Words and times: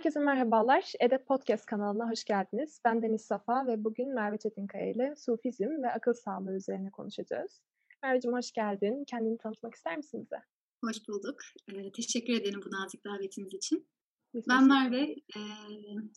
Herkese 0.00 0.20
merhabalar. 0.20 0.92
EDEP 1.00 1.26
Podcast 1.26 1.66
kanalına 1.66 2.10
hoş 2.10 2.24
geldiniz. 2.24 2.80
Ben 2.84 3.02
Deniz 3.02 3.22
Safa 3.22 3.66
ve 3.66 3.84
bugün 3.84 4.14
Merve 4.14 4.38
Çetinkaya 4.38 4.90
ile 4.90 5.14
Sufizm 5.16 5.82
ve 5.82 5.92
akıl 5.92 6.12
sağlığı 6.12 6.56
üzerine 6.56 6.90
konuşacağız. 6.90 7.60
Merveciğim 8.02 8.36
hoş 8.36 8.52
geldin. 8.52 9.04
Kendini 9.06 9.38
tanıtmak 9.38 9.74
ister 9.74 9.96
misin 9.96 10.24
bize? 10.24 10.42
Hoş 10.84 11.08
bulduk. 11.08 11.36
Ee, 11.72 11.92
teşekkür 11.92 12.32
ederim 12.32 12.60
bu 12.66 12.70
nazik 12.70 13.04
davetiniz 13.04 13.54
için. 13.54 13.88
Biz 14.34 14.44
ben 14.48 14.68
Merve, 14.68 15.02
e, 15.36 15.40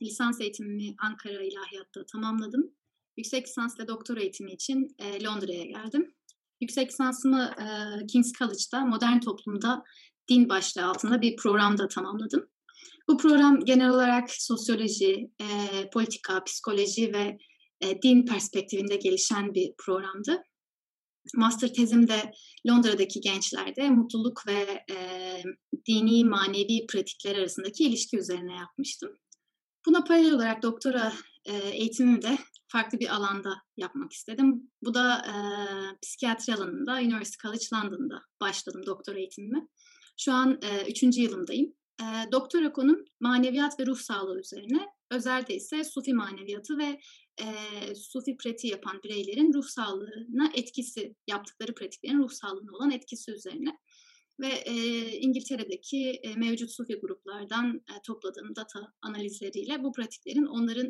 lisans 0.01 0.41
eğitimimi 0.41 0.95
Ankara 1.03 1.43
İlahiyat'ta 1.43 2.05
tamamladım. 2.05 2.75
Yüksek 3.17 3.47
lisans 3.47 3.79
ve 3.79 3.87
doktora 3.87 4.21
eğitimi 4.21 4.51
için 4.51 4.95
e, 4.99 5.23
Londra'ya 5.23 5.65
geldim. 5.65 6.13
Yüksek 6.61 6.89
lisansımı 6.89 7.51
e, 7.59 7.65
King's 8.05 8.31
College'da 8.33 8.85
modern 8.85 9.19
toplumda 9.19 9.83
din 10.29 10.49
başlığı 10.49 10.85
altında 10.85 11.21
bir 11.21 11.35
programda 11.35 11.87
tamamladım. 11.87 12.52
Bu 13.09 13.17
program 13.17 13.65
genel 13.65 13.89
olarak 13.89 14.29
sosyoloji, 14.31 15.31
e, 15.41 15.45
politika, 15.93 16.43
psikoloji 16.43 17.13
ve 17.13 17.37
e, 17.81 18.01
din 18.01 18.25
perspektifinde 18.25 18.95
gelişen 18.95 19.53
bir 19.53 19.73
programdı. 19.85 20.43
Master 21.35 21.73
tezimde 21.73 22.31
Londra'daki 22.67 23.21
gençlerde 23.21 23.89
mutluluk 23.89 24.47
ve 24.47 24.85
e, 24.91 24.97
dini 25.87 26.25
manevi 26.25 26.87
pratikler 26.87 27.35
arasındaki 27.35 27.83
ilişki 27.83 28.17
üzerine 28.17 28.55
yapmıştım. 28.55 29.17
Buna 29.85 30.03
paralel 30.03 30.33
olarak 30.33 30.63
doktora 30.63 31.13
e, 31.45 31.57
eğitimimi 31.57 32.21
de 32.21 32.37
farklı 32.67 32.99
bir 32.99 33.15
alanda 33.15 33.53
yapmak 33.77 34.13
istedim. 34.13 34.71
Bu 34.81 34.93
da 34.93 35.17
e, 35.17 35.33
psikiyatri 36.01 36.55
alanında 36.55 36.93
University 36.93 37.47
College 37.47 37.65
London'da 37.73 38.21
başladım 38.41 38.81
doktora 38.85 39.19
eğitimimi. 39.19 39.67
Şu 40.17 40.33
an 40.33 40.59
e, 40.61 40.91
üçüncü 40.91 41.21
yılımdayım. 41.21 41.73
E, 42.01 42.31
doktora 42.31 42.73
konum 42.73 43.05
maneviyat 43.19 43.79
ve 43.79 43.85
ruh 43.85 43.99
sağlığı 43.99 44.39
üzerine. 44.39 44.87
Özelde 45.11 45.55
ise 45.55 45.83
Sufi 45.83 46.13
maneviyatı 46.13 46.77
ve 46.77 46.99
e, 47.41 47.45
Sufi 47.95 48.37
pratiği 48.37 48.71
yapan 48.71 49.03
bireylerin 49.03 49.53
ruh 49.53 49.65
sağlığına 49.65 50.51
etkisi, 50.53 51.15
yaptıkları 51.27 51.73
pratiklerin 51.73 52.19
ruh 52.19 52.31
sağlığına 52.31 52.71
olan 52.71 52.91
etkisi 52.91 53.31
üzerine. 53.31 53.77
Ve 54.39 54.47
e, 54.47 54.73
İngiltere'deki 55.17 56.09
e, 56.09 56.35
mevcut 56.35 56.71
Sufi 56.71 56.95
gruplardan 56.95 57.75
e, 57.75 58.01
topladığım 58.05 58.55
data 58.55 58.93
analizleriyle 59.01 59.83
bu 59.83 59.91
pratiklerin 59.91 60.45
onların 60.45 60.87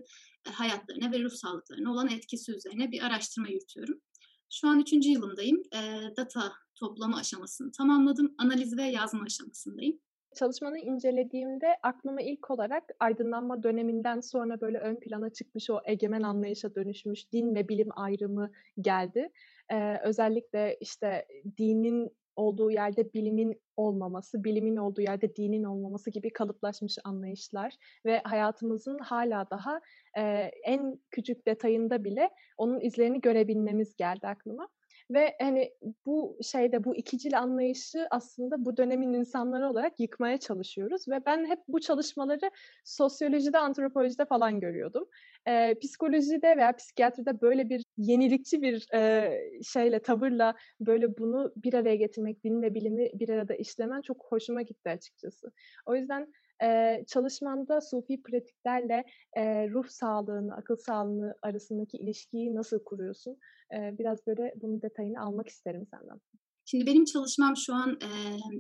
e, 0.48 0.50
hayatlarına 0.50 1.12
ve 1.12 1.24
ruh 1.24 1.34
sağlıklarına 1.34 1.92
olan 1.92 2.10
etkisi 2.10 2.52
üzerine 2.52 2.92
bir 2.92 3.06
araştırma 3.06 3.48
yürütüyorum. 3.48 4.02
Şu 4.50 4.68
an 4.68 4.80
üçüncü 4.80 5.10
yılımdayım. 5.10 5.62
E, 5.74 6.02
data 6.18 6.54
toplama 6.76 7.18
aşamasını 7.18 7.72
tamamladım. 7.72 8.36
Analiz 8.38 8.78
ve 8.78 8.84
yazma 8.84 9.24
aşamasındayım. 9.24 10.00
Çalışmanı 10.34 10.80
incelediğimde 10.80 11.68
aklıma 11.84 12.22
ilk 12.22 12.52
olarak 12.52 12.84
aydınlanma 13.00 13.64
döneminden 13.64 14.20
sonra 14.20 14.62
böyle 14.62 14.78
ön 14.78 14.96
plana 14.96 15.30
çıkmış 15.30 15.70
o 15.70 15.80
egemen 15.86 16.22
anlayışa 16.22 16.76
dönüşmüş 16.76 17.32
din 17.32 17.56
ve 17.56 17.70
bilim 17.70 17.90
ayrımı 17.96 18.52
geldi. 18.82 19.30
Ee, 19.72 19.98
özellikle 20.04 20.78
işte 20.80 21.26
dinin 21.58 22.12
olduğu 22.36 22.72
yerde 22.72 23.14
bilimin 23.14 23.62
olmaması, 23.78 24.44
bilimin 24.44 24.76
olduğu 24.76 25.02
yerde 25.02 25.36
dinin 25.36 25.64
olmaması 25.64 26.10
gibi 26.10 26.34
kalıplaşmış 26.34 26.98
anlayışlar 27.04 27.74
ve 28.06 28.22
hayatımızın 28.24 29.00
hala 29.00 29.50
daha 29.50 29.82
e, 30.18 30.22
en 30.64 31.00
küçük 31.12 31.48
detayında 31.48 32.04
bile 32.04 32.30
onun 32.58 32.80
izlerini 32.80 33.22
görebilmemiz 33.22 33.96
geldi 33.96 34.28
aklıma. 34.28 34.68
Ve 35.12 35.36
hani 35.42 35.74
bu 36.06 36.38
şeyde 36.42 36.84
bu 36.84 36.96
ikicil 36.96 37.40
anlayışı 37.40 38.08
aslında 38.12 38.66
bu 38.66 38.78
dönemin 38.78 39.14
insanları 39.14 39.70
olarak 39.70 40.00
yıkmaya 40.00 40.38
çalışıyoruz 40.38 41.08
ve 41.08 41.26
ben 41.26 41.46
hep 41.46 41.60
bu 41.68 41.80
çalışmaları 41.80 42.52
sosyolojide, 42.86 43.58
antropolojide 43.58 44.26
falan 44.26 44.60
görüyordum. 44.60 45.08
Ee, 45.48 45.76
psikolojide 45.82 46.58
veya 46.58 46.76
psikiyatride 46.76 47.42
böyle 47.42 47.70
bir 47.70 47.84
yenilikçi 47.98 48.62
bir 48.62 48.88
e, 48.94 49.32
şeyle, 49.64 50.00
tavırla 50.00 50.56
böyle 50.80 51.18
bunu 51.18 51.54
bir 51.56 51.74
araya 51.74 51.96
getirmek, 51.96 52.46
ve 52.46 52.74
bilimi 52.74 53.10
bir 53.14 53.30
arada 53.30 53.56
işlemen 53.56 54.02
çok 54.02 54.26
hoşuma 54.30 54.62
gitti 54.62 54.90
açıkçası. 54.90 55.52
O 55.86 55.96
yüzden 55.96 56.34
e, 56.64 57.82
sufi 57.82 58.22
pratiklerle 58.22 59.04
e, 59.38 59.70
ruh 59.70 59.88
sağlığını, 59.88 60.56
akıl 60.56 60.76
sağlığını 60.76 61.36
arasındaki 61.42 61.98
ilişkiyi 61.98 62.56
nasıl 62.56 62.84
kuruyorsun? 62.84 63.38
E, 63.74 63.98
biraz 63.98 64.28
böyle 64.28 64.54
bunun 64.56 64.82
detayını 64.82 65.22
almak 65.22 65.50
isterim 65.50 65.88
senden. 65.92 66.20
Şimdi 66.66 66.86
benim 66.86 67.06
çalışmam 67.06 67.54
şu 67.58 67.74
an 67.74 68.00
e, 68.02 68.10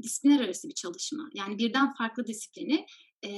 disiplinler 0.03 0.45
arası 0.45 0.67
bir 0.67 0.73
çalışma. 0.73 1.29
Yani 1.33 1.57
birden 1.57 1.93
farklı 1.93 2.27
disiplini 2.27 2.85
e, 3.25 3.31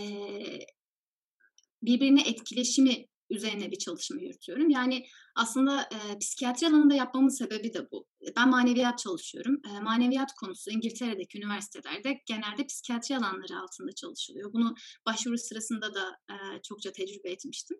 birbirine 1.81 2.21
etkileşimi 2.29 3.05
üzerine 3.30 3.72
bir 3.72 3.78
çalışma 3.78 4.22
yürütüyorum. 4.22 4.69
Yani 4.69 5.06
aslında 5.36 5.81
e, 5.81 6.19
psikiyatri 6.19 6.68
alanında 6.68 6.96
yapmamın 6.96 7.30
sebebi 7.30 7.74
de 7.74 7.91
bu. 7.91 8.08
Ben 8.36 8.50
maneviyat 8.50 9.00
çalışıyorum. 9.00 9.62
E, 9.69 9.80
maneviyat 9.80 10.34
konusu 10.40 10.72
İngiltere'deki 10.72 11.38
üniversitelerde 11.38 12.22
genelde 12.25 12.66
psikiyatri 12.66 13.18
alanları 13.18 13.59
altında 13.59 13.91
çalışılıyor. 13.91 14.53
Bunu 14.53 14.75
başvuru 15.06 15.38
sırasında 15.38 15.94
da 15.94 16.18
e, 16.30 16.36
çokça 16.62 16.91
tecrübe 16.91 17.31
etmiştim. 17.31 17.78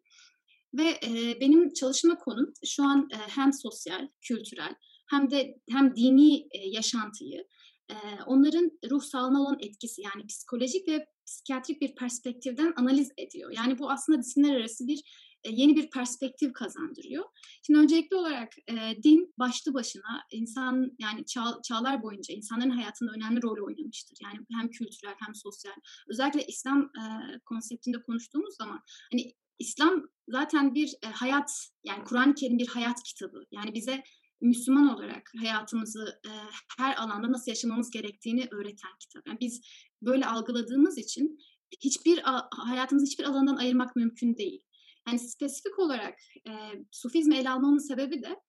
Ve 0.74 1.00
e, 1.04 1.40
benim 1.42 1.74
çalışma 1.74 2.18
konum 2.18 2.54
şu 2.66 2.84
an 2.84 3.10
e, 3.14 3.16
hem 3.16 3.54
sosyal, 3.54 4.08
kültürel 4.22 4.76
hem 5.08 5.32
de 5.32 5.60
hem 5.70 5.96
dini 5.96 6.48
e, 6.52 6.70
yaşantıyı, 6.70 7.46
e, 7.90 7.96
onların 8.26 8.72
ruh 8.90 9.04
sağlığına 9.04 9.42
olan 9.42 9.58
etkisi 9.60 10.02
yani 10.02 10.28
psikolojik 10.28 10.88
ve 10.88 11.08
psikiyatrik 11.26 11.82
bir 11.82 11.96
perspektiften 11.96 12.74
analiz 12.78 13.12
ediyor. 13.18 13.52
Yani 13.58 13.80
bu 13.80 13.92
aslında 13.92 14.20
disiplinler 14.20 14.56
arası 14.56 14.88
bir 14.88 14.98
e, 14.98 15.04
yeni 15.50 15.76
bir 15.76 15.90
perspektif 15.90 16.54
kazandırıyor. 16.54 17.26
Şimdi 17.66 17.80
öncelikli 17.80 18.16
olarak 18.16 18.54
e, 18.68 19.04
din 19.04 19.34
başlı 19.40 19.74
başına 19.74 20.24
insan 20.32 20.92
yani 21.00 21.26
çağ, 21.26 21.60
çağlar 21.64 22.04
boyunca 22.04 22.34
insanların 22.34 22.70
hayatında 22.70 23.12
önemli 23.12 23.42
rol 23.42 23.68
oynamıştır. 23.68 24.18
Yani 24.24 24.40
hem 24.52 24.70
kültürel 24.70 25.16
hem 25.26 25.36
sosyal. 25.36 25.74
Özellikle 26.08 26.46
İslam 26.46 26.82
e, 26.82 27.04
konseptinde 27.46 28.02
konuştuğumuz 28.02 28.56
zaman 28.56 28.80
hani 29.12 29.34
İslam 29.60 30.08
zaten 30.28 30.76
bir 30.76 30.94
e, 31.04 31.08
hayat 31.08 31.52
yani 31.84 32.04
Kur'an-ı 32.04 32.36
Kerim 32.36 32.58
bir 32.58 32.68
hayat 32.68 33.04
kitabı. 33.04 33.46
Yani 33.52 33.74
bize 33.74 34.04
Müslüman 34.42 34.96
olarak 34.96 35.32
hayatımızı 35.40 36.20
e, 36.26 36.32
her 36.78 36.96
alanda 36.96 37.32
nasıl 37.32 37.52
yaşamamız 37.52 37.90
gerektiğini 37.90 38.48
öğreten 38.52 38.92
kitap. 39.00 39.28
Yani 39.28 39.38
biz 39.42 39.62
böyle 40.02 40.26
algıladığımız 40.26 40.98
için 40.98 41.40
hiçbir 41.84 42.22
hayatımızı 42.52 43.06
hiçbir 43.06 43.24
alandan 43.24 43.56
ayırmak 43.56 43.96
mümkün 43.96 44.38
değil. 44.38 44.62
Yani 45.08 45.20
spesifik 45.20 45.80
olarak 45.80 46.14
e, 46.48 46.52
sufizmi 46.92 47.36
ele 47.36 47.50
almamın 47.50 47.88
sebebi 47.88 48.22
de 48.24 48.40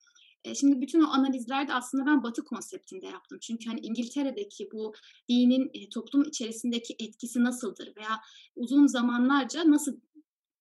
e, 0.44 0.54
şimdi 0.54 0.80
bütün 0.80 1.00
o 1.00 1.08
analizlerde 1.08 1.74
aslında 1.74 2.06
ben 2.06 2.22
Batı 2.22 2.44
konseptinde 2.44 3.06
yaptım. 3.06 3.38
Çünkü 3.42 3.68
hani 3.68 3.80
İngiltere'deki 3.80 4.68
bu 4.72 4.92
dinin 5.28 5.70
e, 5.74 5.88
toplum 5.88 6.22
içerisindeki 6.22 6.96
etkisi 6.98 7.44
nasıldır 7.44 7.96
veya 7.96 8.20
uzun 8.56 8.86
zamanlarca 8.86 9.70
nasıl 9.70 9.92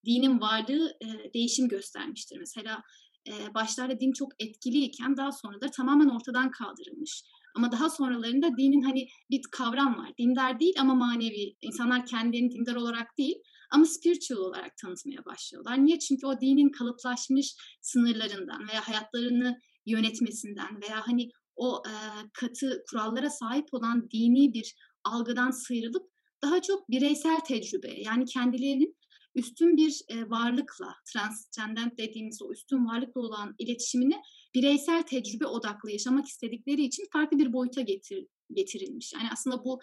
dinin 0.05 0.41
varlığı 0.41 0.97
e, 1.01 1.34
değişim 1.34 1.67
göstermiştir. 1.67 2.38
Mesela 2.39 2.84
e, 3.28 3.53
başlarda 3.53 4.00
din 4.00 4.11
çok 4.11 4.31
etkiliyken 4.39 5.17
daha 5.17 5.31
sonra 5.31 5.61
da 5.61 5.72
tamamen 5.72 6.09
ortadan 6.09 6.51
kaldırılmış. 6.51 7.23
Ama 7.55 7.72
daha 7.72 7.89
sonralarında 7.89 8.57
dinin 8.57 8.81
hani 8.81 9.07
bir 9.29 9.41
kavram 9.51 9.97
var. 9.97 10.11
Dindar 10.17 10.59
değil 10.59 10.75
ama 10.79 10.95
manevi. 10.95 11.55
İnsanlar 11.61 12.05
kendilerini 12.05 12.51
dindar 12.51 12.75
olarak 12.75 13.17
değil 13.17 13.35
ama 13.71 13.85
spiritual 13.85 14.37
olarak 14.37 14.77
tanıtmaya 14.77 15.25
başlıyorlar. 15.25 15.85
Niye? 15.85 15.99
Çünkü 15.99 16.27
o 16.27 16.41
dinin 16.41 16.69
kalıplaşmış 16.69 17.55
sınırlarından 17.81 18.67
veya 18.67 18.87
hayatlarını 18.87 19.59
yönetmesinden 19.85 20.81
veya 20.81 21.07
hani 21.07 21.29
o 21.55 21.83
e, 21.87 21.93
katı 22.33 22.83
kurallara 22.89 23.29
sahip 23.29 23.73
olan 23.73 24.09
dini 24.11 24.53
bir 24.53 24.75
algıdan 25.03 25.51
sıyrılıp 25.51 26.09
daha 26.43 26.61
çok 26.61 26.90
bireysel 26.90 27.40
tecrübe 27.40 28.01
yani 28.01 28.25
kendilerinin 28.25 28.95
üstün 29.35 29.78
bir 29.78 30.01
e, 30.09 30.29
varlıkla, 30.29 30.95
transcendent 31.13 31.97
dediğimiz 31.97 32.41
o 32.41 32.51
üstün 32.51 32.85
varlıkla 32.85 33.22
olan 33.22 33.55
iletişimini 33.59 34.22
bireysel 34.55 35.03
tecrübe 35.03 35.45
odaklı 35.45 35.91
yaşamak 35.91 36.25
istedikleri 36.25 36.84
için 36.84 37.05
farklı 37.13 37.40
bir 37.40 37.53
boyuta 37.53 37.81
getir, 37.81 38.28
getirilmiş. 38.53 39.13
Yani 39.13 39.29
aslında 39.34 39.63
bu 39.63 39.79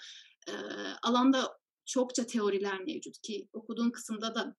e, 0.48 0.52
alanda 1.02 1.61
çokça 1.86 2.26
teoriler 2.26 2.84
mevcut 2.84 3.20
ki 3.22 3.48
okuduğum 3.52 3.92
kısımda 3.92 4.34
da 4.34 4.56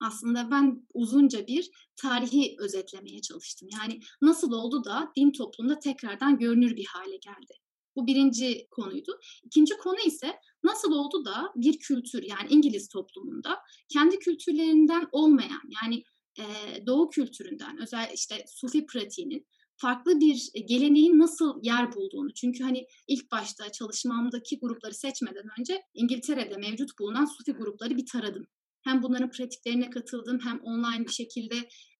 aslında 0.00 0.50
ben 0.50 0.86
uzunca 0.94 1.46
bir 1.46 1.70
tarihi 1.96 2.56
özetlemeye 2.58 3.20
çalıştım. 3.20 3.68
Yani 3.72 4.00
nasıl 4.22 4.52
oldu 4.52 4.84
da 4.84 5.12
din 5.16 5.32
toplumda 5.32 5.78
tekrardan 5.78 6.38
görünür 6.38 6.76
bir 6.76 6.86
hale 6.86 7.16
geldi. 7.16 7.54
Bu 7.96 8.06
birinci 8.06 8.66
konuydu. 8.70 9.20
İkinci 9.44 9.76
konu 9.76 10.00
ise 10.06 10.38
nasıl 10.64 10.92
oldu 10.92 11.24
da 11.24 11.52
bir 11.56 11.78
kültür 11.78 12.22
yani 12.22 12.48
İngiliz 12.50 12.88
toplumunda 12.88 13.58
kendi 13.88 14.18
kültürlerinden 14.18 15.08
olmayan 15.12 15.62
yani 15.82 16.04
e, 16.38 16.44
Doğu 16.86 17.10
kültüründen 17.10 17.82
özel 17.82 18.10
işte 18.14 18.44
Sufi 18.48 18.86
pratiğinin 18.86 19.46
farklı 19.76 20.20
bir 20.20 20.50
geleneğin 20.68 21.18
nasıl 21.18 21.60
yer 21.62 21.92
bulduğunu. 21.94 22.34
Çünkü 22.34 22.64
hani 22.64 22.86
ilk 23.08 23.32
başta 23.32 23.72
çalışmamdaki 23.72 24.58
grupları 24.58 24.94
seçmeden 24.94 25.44
önce 25.58 25.82
İngiltere'de 25.94 26.56
mevcut 26.56 26.98
bulunan 26.98 27.24
Sufi 27.24 27.52
grupları 27.52 27.96
bir 27.96 28.06
taradım. 28.06 28.46
hem 28.84 29.02
bunların 29.02 29.30
pratiklerine 29.30 29.90
katıldım 29.90 30.38
hem 30.44 30.60
online 30.60 31.04
bir 31.04 31.12
şekilde 31.12 31.54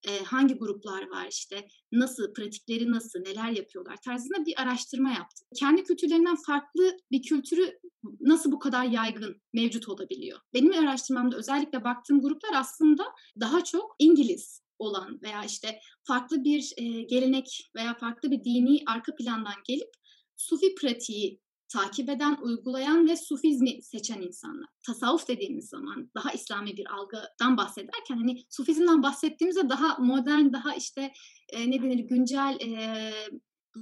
e, 0.08 0.24
hangi 0.24 0.54
gruplar 0.54 1.10
var 1.10 1.26
işte 1.30 1.68
nasıl 1.92 2.32
pratikleri 2.32 2.90
nasıl 2.90 3.20
neler 3.20 3.50
yapıyorlar 3.50 3.96
tarzında 4.04 4.46
bir 4.46 4.62
araştırma 4.62 5.10
yaptım. 5.10 5.48
Kendi 5.56 5.84
kültürlerinden 5.84 6.36
farklı 6.46 6.96
bir 7.10 7.22
kültürü 7.22 7.78
nasıl 8.20 8.52
bu 8.52 8.58
kadar 8.58 8.84
yaygın 8.84 9.42
mevcut 9.52 9.88
olabiliyor? 9.88 10.38
Benim 10.54 10.72
araştırmamda 10.72 11.36
özellikle 11.36 11.84
baktığım 11.84 12.20
gruplar 12.20 12.50
aslında 12.54 13.04
daha 13.40 13.64
çok 13.64 13.96
İngiliz 13.98 14.63
olan 14.78 15.20
veya 15.22 15.44
işte 15.44 15.80
farklı 16.02 16.44
bir 16.44 16.72
e, 16.76 17.02
gelenek 17.02 17.70
veya 17.76 17.94
farklı 17.94 18.30
bir 18.30 18.44
dini 18.44 18.82
arka 18.86 19.14
plandan 19.14 19.54
gelip 19.68 19.90
Sufi 20.36 20.74
pratiği 20.74 21.40
takip 21.68 22.08
eden, 22.08 22.38
uygulayan 22.42 23.08
ve 23.08 23.16
sufizmi 23.16 23.82
seçen 23.82 24.20
insanlar. 24.20 24.68
Tasavvuf 24.86 25.28
dediğimiz 25.28 25.68
zaman 25.68 26.10
daha 26.14 26.32
İslami 26.32 26.76
bir 26.76 26.94
algıdan 26.94 27.56
bahsederken 27.56 28.16
hani 28.16 28.44
sufizmden 28.50 29.02
bahsettiğimizde 29.02 29.68
daha 29.68 29.98
modern, 29.98 30.52
daha 30.52 30.74
işte 30.74 31.12
e, 31.48 31.70
ne 31.70 31.82
denir 31.82 31.98
güncel 31.98 32.58
e, 32.60 33.12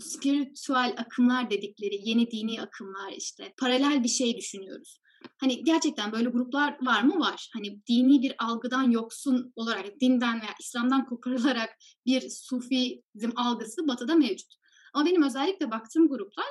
spiritüel 0.01 0.95
akımlar 0.99 1.51
dedikleri 1.51 2.09
yeni 2.09 2.31
dini 2.31 2.63
akımlar 2.63 3.13
işte 3.13 3.55
paralel 3.61 4.05
bir 4.05 4.09
şey 4.09 4.37
düşünüyoruz. 4.37 5.02
Hani 5.39 5.65
gerçekten 5.65 6.13
böyle 6.13 6.29
gruplar 6.29 6.77
var 6.83 7.03
mı? 7.03 7.21
Var. 7.21 7.51
Hani 7.55 7.87
dini 7.87 8.23
bir 8.23 8.35
algıdan 8.39 8.91
yoksun 8.91 9.53
olarak, 9.57 10.01
dinden 10.01 10.41
veya 10.41 10.55
İslam'dan 10.61 11.07
koparılarak 11.07 11.71
bir 12.07 12.31
sufizm 12.31 13.31
algısı 13.37 13.89
batıda 13.89 14.15
mevcut. 14.15 14.55
Ama 14.95 15.07
benim 15.07 15.23
özellikle 15.23 15.71
baktığım 15.71 16.09
gruplar 16.09 16.47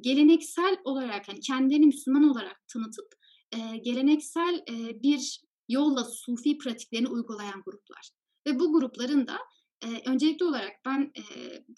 geleneksel 0.00 0.76
olarak 0.84 1.28
yani 1.28 1.40
kendilerini 1.40 1.86
Müslüman 1.86 2.30
olarak 2.30 2.68
tanıtıp 2.68 3.14
e, 3.52 3.76
geleneksel 3.76 4.64
e, 4.70 5.02
bir 5.02 5.40
yolla 5.68 6.04
sufi 6.04 6.58
pratiklerini 6.58 7.08
uygulayan 7.08 7.62
gruplar. 7.64 8.10
Ve 8.46 8.58
bu 8.58 8.72
grupların 8.72 9.26
da 9.26 9.38
e, 9.84 10.10
öncelikli 10.10 10.44
olarak 10.44 10.72
ben 10.86 11.12
e, 11.16 11.22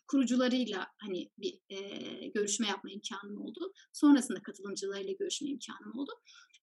kurucularıyla 0.08 0.86
hani 0.98 1.30
bir 1.38 1.60
e, 1.68 1.78
görüşme 2.26 2.66
yapma 2.68 2.90
imkanım 2.90 3.42
oldu. 3.42 3.72
Sonrasında 3.92 4.42
katılımcılarıyla 4.42 5.12
görüşme 5.12 5.48
imkanım 5.48 5.98
oldu. 5.98 6.12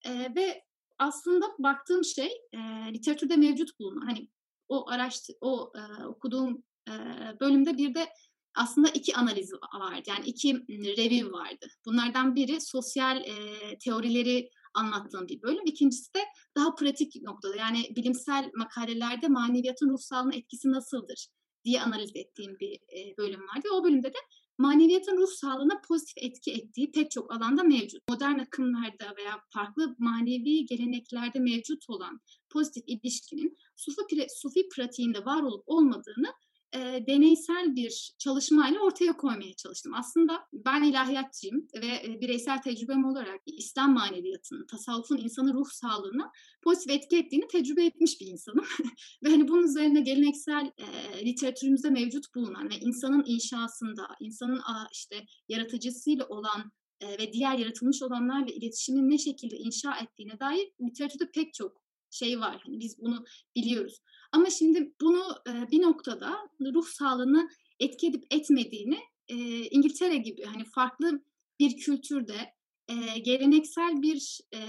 E, 0.06 0.36
ve 0.36 0.64
aslında 1.00 1.46
baktığım 1.60 2.04
şey 2.04 2.32
e, 2.54 2.58
literatürde 2.94 3.36
mevcut 3.36 3.80
bulunan 3.80 4.06
hani 4.06 4.30
o 4.70 4.90
araştır 4.90 5.36
o 5.42 5.74
e, 5.76 6.06
okuduğum 6.06 6.64
e, 6.90 6.94
bölümde 7.40 7.78
bir 7.78 7.96
de 7.96 8.10
aslında 8.56 8.90
iki 8.90 9.16
analiz 9.16 9.54
vardı. 9.54 10.04
Yani 10.08 10.26
iki 10.26 10.56
review 10.70 11.32
vardı. 11.32 11.68
Bunlardan 11.86 12.36
biri 12.36 12.62
sosyal 12.62 13.18
e, 13.18 13.34
teorileri 13.80 14.50
anlattığım 14.74 15.28
bir 15.28 15.42
bölüm. 15.42 15.66
İkincisi 15.66 16.14
de 16.14 16.20
daha 16.58 16.76
pratik 16.76 17.22
noktada. 17.22 17.56
Yani 17.56 17.96
bilimsel 17.96 18.52
makalelerde 18.56 19.28
maneviyatın 19.28 19.90
ruh 19.90 20.00
sağlığına 20.00 20.36
etkisi 20.36 20.72
nasıldır 20.72 21.28
diye 21.66 21.82
analiz 21.82 22.12
ettiğim 22.16 22.60
bir 22.60 22.74
e, 22.74 23.18
bölüm 23.18 23.42
vardı. 23.42 23.68
O 23.74 23.84
bölümde 23.84 24.08
de 24.08 24.18
maneviyatın 24.58 25.18
ruh 25.18 25.30
sağlığına 25.30 25.82
pozitif 25.88 26.18
etki 26.18 26.52
ettiği 26.52 26.92
pek 26.92 27.12
çok 27.12 27.36
alanda 27.36 27.64
mevcut. 27.64 28.02
Modern 28.10 28.40
akımlarda 28.40 29.16
veya 29.18 29.42
farklı 29.50 29.96
manevi 30.00 30.66
geleneklerde 30.66 31.40
mevcut 31.40 31.90
olan 31.90 32.20
pozitif 32.50 32.84
ilişkinin 32.88 33.58
sufi, 33.76 34.28
sufi 34.30 34.70
pratiğinde 34.76 35.26
var 35.26 35.42
olup 35.42 35.64
olmadığını 35.66 36.34
e, 36.74 37.08
deneysel 37.08 37.76
bir 37.76 38.14
çalışmayla 38.20 38.80
ortaya 38.80 39.18
koymaya 39.18 39.54
çalıştım. 39.54 39.94
Aslında 39.96 40.40
ben 40.54 40.84
ilahiyatçıyım 40.84 41.68
ve 41.82 42.22
bireysel 42.22 42.62
tecrübem 42.62 43.06
olarak 43.06 43.42
İslam 43.46 43.94
maneviyatının, 43.94 44.66
tasavvufun 44.66 45.18
insanın 45.18 45.54
ruh 45.54 45.70
sağlığına 45.70 46.32
pozitif 46.62 46.92
etki 46.92 47.18
ettiğini 47.18 47.48
tecrübe 47.48 47.86
etmiş 47.86 48.22
bir 48.22 48.28
insanım. 48.28 48.66
ve 49.24 49.30
hani 49.30 49.48
bunun 49.48 49.68
üzerine 49.68 50.02
geleneksel 50.02 50.72
e, 50.78 51.26
literatürümüzde 51.26 51.90
mevcut 51.90 52.36
bulunan 52.36 52.70
ve 52.70 52.76
insanın 52.76 53.24
inşasında, 53.26 54.08
insanın 54.20 54.60
a, 54.60 54.88
işte 54.92 55.26
yaratıcısıyla 55.50 56.28
olan 56.28 56.72
ve 57.20 57.34
diğer 57.34 57.58
yaratılmış 57.58 58.02
olanlarla 58.02 58.52
iletişimin 58.52 59.10
ne 59.10 59.18
şekilde 59.18 59.58
inşa 59.58 59.98
ettiğine 59.98 60.40
dair 60.40 60.72
literatürde 60.82 61.32
pek 61.32 61.54
çok 61.54 61.83
şey 62.14 62.40
var. 62.40 62.62
Hani 62.66 62.80
biz 62.80 62.98
bunu 63.00 63.26
biliyoruz. 63.56 64.00
Ama 64.32 64.50
şimdi 64.50 64.94
bunu 65.02 65.24
e, 65.48 65.72
bir 65.72 65.82
noktada 65.82 66.38
ruh 66.62 66.88
sağlığını 66.88 67.50
etki 67.80 68.08
edip 68.08 68.24
etmediğini 68.32 69.00
e, 69.28 69.36
İngiltere 69.70 70.18
gibi 70.18 70.44
hani 70.44 70.64
farklı 70.66 71.24
bir 71.60 71.78
kültürde 71.78 72.54
e, 72.88 73.20
geleneksel 73.20 74.02
bir 74.02 74.40
e, 74.54 74.60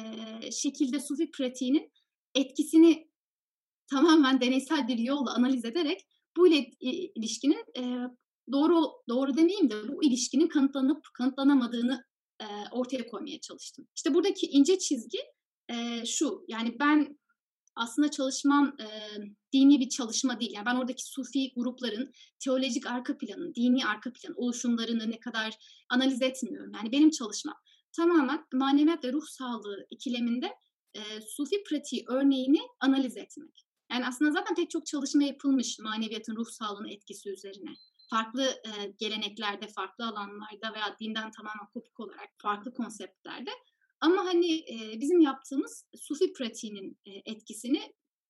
şekilde 0.52 1.00
sufi 1.00 1.30
pratiğinin 1.30 1.92
etkisini 2.34 3.08
tamamen 3.90 4.40
deneysel 4.40 4.88
bir 4.88 4.98
yolla 4.98 5.34
analiz 5.34 5.64
ederek 5.64 6.06
bu 6.36 6.48
ile 6.48 6.70
ilişkinin 7.16 7.64
e, 7.78 7.82
doğru 8.52 8.92
doğru 9.08 9.36
demeyeyim 9.36 9.70
de 9.70 9.88
bu 9.88 10.04
ilişkinin 10.04 10.48
kanıtlanıp 10.48 11.04
kanıtlanamadığını 11.14 12.04
e, 12.40 12.46
ortaya 12.72 13.06
koymaya 13.06 13.40
çalıştım. 13.40 13.88
İşte 13.96 14.14
buradaki 14.14 14.46
ince 14.46 14.78
çizgi 14.78 15.18
e, 15.70 16.06
şu 16.06 16.44
yani 16.48 16.76
ben 16.80 17.18
aslında 17.76 18.10
çalışmam 18.10 18.76
e, 18.80 18.86
dini 19.52 19.80
bir 19.80 19.88
çalışma 19.88 20.40
değil. 20.40 20.52
Yani 20.54 20.66
ben 20.66 20.76
oradaki 20.76 21.04
sufi 21.04 21.52
grupların 21.56 22.12
teolojik 22.44 22.86
arka 22.86 23.18
planını, 23.18 23.54
dini 23.54 23.86
arka 23.86 24.12
planı, 24.12 24.34
oluşumlarını 24.36 25.10
ne 25.10 25.20
kadar 25.20 25.58
analiz 25.88 26.22
etmiyorum. 26.22 26.72
Yani 26.74 26.92
benim 26.92 27.10
çalışmam 27.10 27.56
tamamen 27.96 28.46
maneviyat 28.52 29.04
ve 29.04 29.12
ruh 29.12 29.26
sağlığı 29.26 29.86
ikileminde 29.90 30.54
e, 30.94 31.00
sufi 31.20 31.64
pratiği 31.64 32.04
örneğini 32.08 32.60
analiz 32.80 33.16
etmek. 33.16 33.64
Yani 33.92 34.06
aslında 34.06 34.30
zaten 34.30 34.54
pek 34.54 34.70
çok 34.70 34.86
çalışma 34.86 35.24
yapılmış 35.24 35.78
maneviyatın 35.78 36.36
ruh 36.36 36.48
sağlığına 36.48 36.90
etkisi 36.90 37.30
üzerine. 37.30 37.70
Farklı 38.10 38.44
e, 38.44 38.94
geleneklerde, 38.98 39.68
farklı 39.68 40.06
alanlarda 40.06 40.74
veya 40.74 40.96
dinden 41.00 41.30
tamamen 41.30 41.66
kopuk 41.72 42.00
olarak 42.00 42.28
farklı 42.38 42.74
konseptlerde 42.74 43.50
ama 44.04 44.24
hani 44.24 44.54
e, 44.54 45.00
bizim 45.00 45.20
yaptığımız 45.20 45.84
sufi 45.96 46.32
pratiğinin 46.32 46.98
e, 47.06 47.10
etkisini 47.32 47.82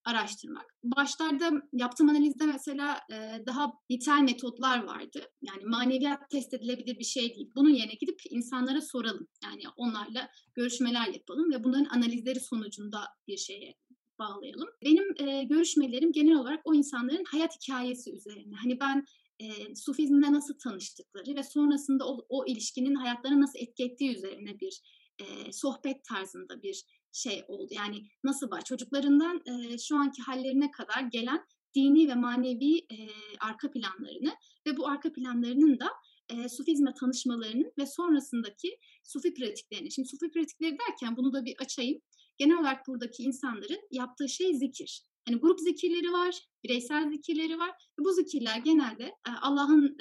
araştırmak. 0.05 0.67
Başlarda 0.85 1.51
yaptığım 1.73 2.09
analizde 2.09 2.47
mesela 2.47 3.01
e, 3.13 3.47
daha 3.47 3.73
nitel 3.91 4.23
metotlar 4.23 4.85
vardı. 4.85 5.21
Yani 5.43 5.65
maneviyat 5.65 6.31
test 6.31 6.55
edilebilir 6.55 6.99
bir 6.99 7.05
şey 7.05 7.35
değil. 7.35 7.51
Bunun 7.57 7.71
yerine 7.71 7.95
gidip 7.95 8.21
insanlara 8.31 8.81
soralım. 8.81 9.27
Yani 9.45 9.63
onlarla 9.77 10.29
görüşmeler 10.55 11.07
yapalım 11.07 11.53
ve 11.53 11.65
bunların 11.65 11.85
analizleri 11.85 12.41
sonucunda 12.41 13.01
bir 13.29 13.37
şeye 13.37 13.75
bağlayalım. 14.19 14.69
Benim 14.85 15.29
e, 15.29 15.45
görüşmelerim 15.45 16.13
genel 16.13 16.35
olarak 16.35 16.61
o 16.65 16.75
insanların 16.75 17.25
hayat 17.25 17.53
hikayesi 17.63 18.13
üzerine. 18.13 18.55
Hani 18.63 18.81
ben 18.81 19.05
e, 19.39 19.75
Sufizmle 19.75 20.33
nasıl 20.33 20.55
tanıştıkları 20.59 21.37
ve 21.37 21.43
sonrasında 21.43 22.09
o, 22.09 22.27
o 22.29 22.47
ilişkinin 22.47 22.95
hayatlarına 22.95 23.41
nasıl 23.41 23.59
etki 23.59 23.85
ettiği 23.85 24.17
üzerine 24.17 24.61
bir 24.61 24.81
e, 25.19 25.53
sohbet 25.53 26.05
tarzında 26.05 26.63
bir 26.63 26.85
şey 27.13 27.45
oldu. 27.49 27.75
Yani 27.75 28.03
nasıl 28.25 28.51
var 28.51 28.65
çocuklarından 28.65 29.43
e, 29.47 29.79
şu 29.79 29.97
anki 29.97 30.23
hallerine 30.23 30.71
kadar 30.71 31.01
gelen 31.01 31.45
dini 31.75 32.09
ve 32.09 32.15
manevi 32.15 32.79
e, 32.79 32.97
arka 33.41 33.71
planlarını 33.71 34.35
ve 34.67 34.77
bu 34.77 34.89
arka 34.89 35.13
planlarının 35.13 35.81
da 35.81 35.89
e, 36.29 36.49
Sufizme 36.49 36.95
tanışmalarının 36.95 37.73
ve 37.79 37.87
sonrasındaki 37.87 38.79
Sufi 39.05 39.35
pratiklerini. 39.35 39.93
Şimdi 39.93 40.09
Sufi 40.09 40.31
pratikleri 40.31 40.77
derken 40.89 41.17
bunu 41.17 41.33
da 41.33 41.45
bir 41.45 41.55
açayım. 41.59 42.01
Genel 42.39 42.59
olarak 42.59 42.87
buradaki 42.87 43.23
insanların 43.23 43.81
yaptığı 43.91 44.29
şey 44.29 44.55
zikir. 44.55 45.05
Hani 45.29 45.41
grup 45.41 45.61
zikirleri 45.61 46.13
var, 46.13 46.41
bireysel 46.65 47.11
zikirleri 47.11 47.59
var. 47.59 47.71
Bu 47.99 48.13
zikirler 48.13 48.59
genelde 48.59 49.13
Allah'ın 49.43 49.97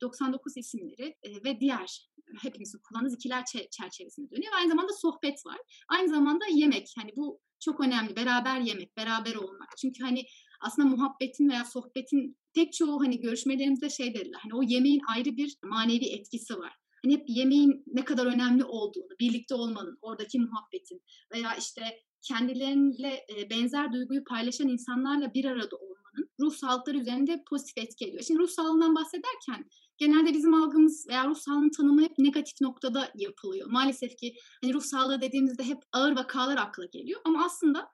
99 0.00 0.56
isimleri 0.56 1.14
ve 1.44 1.60
diğer 1.60 2.10
hepimizin 2.42 2.78
kullandığı 2.78 3.10
zikirler 3.10 3.44
çerçevesinde 3.70 4.30
dönüyor. 4.30 4.52
Aynı 4.56 4.68
zamanda 4.68 4.92
sohbet 4.92 5.46
var. 5.46 5.58
Aynı 5.88 6.08
zamanda 6.08 6.44
yemek. 6.50 6.92
Hani 6.96 7.10
bu 7.16 7.40
çok 7.60 7.80
önemli. 7.80 8.16
Beraber 8.16 8.60
yemek, 8.60 8.96
beraber 8.96 9.34
olmak. 9.34 9.68
Çünkü 9.78 10.02
hani 10.02 10.24
aslında 10.60 10.88
muhabbetin 10.88 11.48
veya 11.48 11.64
sohbetin 11.64 12.36
pek 12.54 12.72
çoğu 12.72 13.00
hani 13.00 13.20
görüşmelerimizde 13.20 13.90
şey 13.90 14.14
dediler. 14.14 14.40
Hani 14.42 14.54
o 14.54 14.62
yemeğin 14.62 15.00
ayrı 15.08 15.36
bir 15.36 15.56
manevi 15.64 16.04
etkisi 16.04 16.58
var. 16.58 16.72
Hani 17.04 17.14
hep 17.14 17.24
yemeğin 17.28 17.84
ne 17.86 18.04
kadar 18.04 18.26
önemli 18.26 18.64
olduğunu, 18.64 19.18
birlikte 19.20 19.54
olmanın, 19.54 19.98
oradaki 20.02 20.38
muhabbetin 20.40 21.02
veya 21.34 21.54
işte 21.54 21.82
kendileriyle 22.22 23.26
benzer 23.50 23.92
duyguyu 23.92 24.24
paylaşan 24.24 24.68
insanlarla 24.68 25.34
bir 25.34 25.44
arada 25.44 25.76
olmanın 25.76 26.30
ruh 26.40 26.54
sağlıkları 26.54 26.98
üzerinde 26.98 27.44
pozitif 27.50 27.78
etki 27.78 28.04
ediyor. 28.04 28.22
Şimdi 28.26 28.40
ruh 28.40 28.48
sağlığından 28.48 28.94
bahsederken 28.94 29.70
genelde 29.98 30.34
bizim 30.34 30.54
algımız 30.54 31.08
veya 31.08 31.26
ruh 31.26 31.36
sağlığının 31.36 31.70
tanımı 31.70 32.02
hep 32.02 32.18
negatif 32.18 32.60
noktada 32.60 33.12
yapılıyor. 33.14 33.70
Maalesef 33.70 34.16
ki 34.16 34.34
hani 34.62 34.74
ruh 34.74 34.82
sağlığı 34.82 35.20
dediğimizde 35.20 35.62
hep 35.62 35.78
ağır 35.92 36.16
vakalar 36.16 36.56
akla 36.56 36.84
geliyor 36.84 37.20
ama 37.24 37.44
aslında 37.44 37.88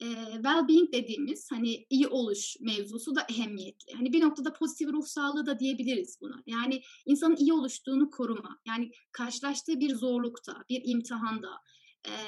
e, 0.00 0.06
well-being 0.32 0.92
dediğimiz 0.92 1.50
hani 1.50 1.86
iyi 1.90 2.08
oluş 2.08 2.56
mevzusu 2.60 3.16
da 3.16 3.26
ehemmiyetli. 3.30 3.94
Hani 3.94 4.12
bir 4.12 4.20
noktada 4.20 4.52
pozitif 4.52 4.88
ruh 4.88 5.06
sağlığı 5.06 5.46
da 5.46 5.58
diyebiliriz 5.58 6.18
buna. 6.20 6.42
Yani 6.46 6.82
insanın 7.06 7.36
iyi 7.36 7.52
oluştuğunu 7.52 8.10
koruma. 8.10 8.58
Yani 8.66 8.90
karşılaştığı 9.12 9.80
bir 9.80 9.94
zorlukta, 9.94 10.64
bir 10.68 10.82
imtihanda, 10.84 11.48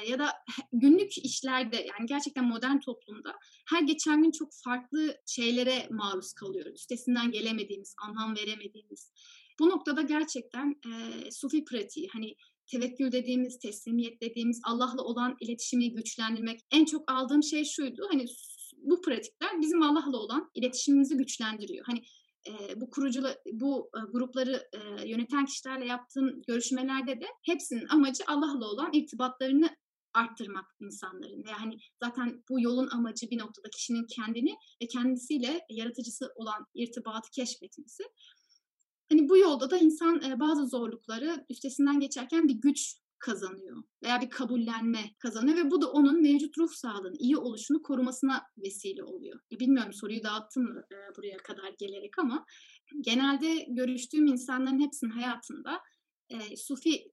ya 0.07 0.19
da 0.19 0.31
günlük 0.73 1.17
işlerde 1.17 1.75
yani 1.75 2.05
gerçekten 2.05 2.45
modern 2.45 2.79
toplumda 2.79 3.33
her 3.69 3.81
geçen 3.81 4.23
gün 4.23 4.31
çok 4.31 4.49
farklı 4.63 5.15
şeylere 5.27 5.87
maruz 5.91 6.33
kalıyoruz. 6.33 6.73
Üstesinden 6.75 7.31
gelemediğimiz, 7.31 7.95
anlam 8.07 8.35
veremediğimiz. 8.35 9.11
Bu 9.59 9.69
noktada 9.69 10.01
gerçekten 10.01 10.75
e, 10.85 11.31
sufi 11.31 11.65
pratiği 11.65 12.07
hani 12.13 12.35
tevekkül 12.71 13.11
dediğimiz, 13.11 13.59
teslimiyet 13.59 14.21
dediğimiz, 14.21 14.61
Allah'la 14.65 15.01
olan 15.01 15.35
iletişimi 15.41 15.93
güçlendirmek. 15.93 16.59
En 16.71 16.85
çok 16.85 17.11
aldığım 17.11 17.43
şey 17.43 17.65
şuydu. 17.65 18.07
Hani 18.11 18.25
bu 18.77 19.01
pratikler 19.01 19.61
bizim 19.61 19.81
Allah'la 19.81 20.17
olan 20.17 20.51
iletişimimizi 20.53 21.17
güçlendiriyor. 21.17 21.85
Hani 21.85 22.03
e, 22.47 22.81
bu 22.81 22.89
kurucu 22.89 23.23
bu 23.51 23.89
e, 23.97 23.99
grupları 24.11 24.69
e, 24.73 25.09
yöneten 25.09 25.45
kişilerle 25.45 25.85
yaptığım 25.85 26.41
görüşmelerde 26.47 27.21
de 27.21 27.25
hepsinin 27.45 27.87
amacı 27.87 28.23
Allah'la 28.27 28.65
olan 28.65 28.89
irtibatlarını 28.93 29.69
arttırmak 30.13 30.65
insanların 30.79 31.43
ve 31.45 31.51
hani 31.51 31.77
zaten 32.03 32.43
bu 32.49 32.61
yolun 32.61 32.89
amacı 32.89 33.29
bir 33.29 33.39
noktada 33.39 33.69
kişinin 33.69 34.07
kendini 34.07 34.55
ve 34.81 34.87
kendisiyle 34.87 35.59
yaratıcısı 35.69 36.31
olan 36.35 36.65
irtibatı 36.73 37.31
keşfetmesi. 37.31 38.03
Hani 39.09 39.29
bu 39.29 39.37
yolda 39.37 39.69
da 39.69 39.77
insan 39.77 40.21
e, 40.21 40.39
bazı 40.39 40.67
zorlukları 40.67 41.45
üstesinden 41.49 41.99
geçerken 41.99 42.47
bir 42.47 42.53
güç 42.53 42.95
kazanıyor 43.23 43.83
veya 44.03 44.21
bir 44.21 44.29
kabullenme 44.29 45.15
kazanıyor 45.19 45.57
ve 45.57 45.71
bu 45.71 45.81
da 45.81 45.91
onun 45.91 46.21
mevcut 46.21 46.57
ruh 46.57 46.71
sağlığının 46.71 47.15
iyi 47.19 47.37
oluşunu 47.37 47.81
korumasına 47.81 48.41
vesile 48.57 49.03
oluyor. 49.03 49.39
E, 49.51 49.59
bilmiyorum 49.59 49.93
soruyu 49.93 50.23
dağıttım 50.23 50.63
mı 50.63 50.83
e, 50.91 51.15
buraya 51.17 51.37
kadar 51.37 51.73
gelerek 51.79 52.19
ama 52.19 52.45
genelde 53.01 53.65
görüştüğüm 53.67 54.27
insanların 54.27 54.79
hepsinin 54.79 55.11
hayatında 55.11 55.81
e, 56.29 56.57
sufi 56.57 57.11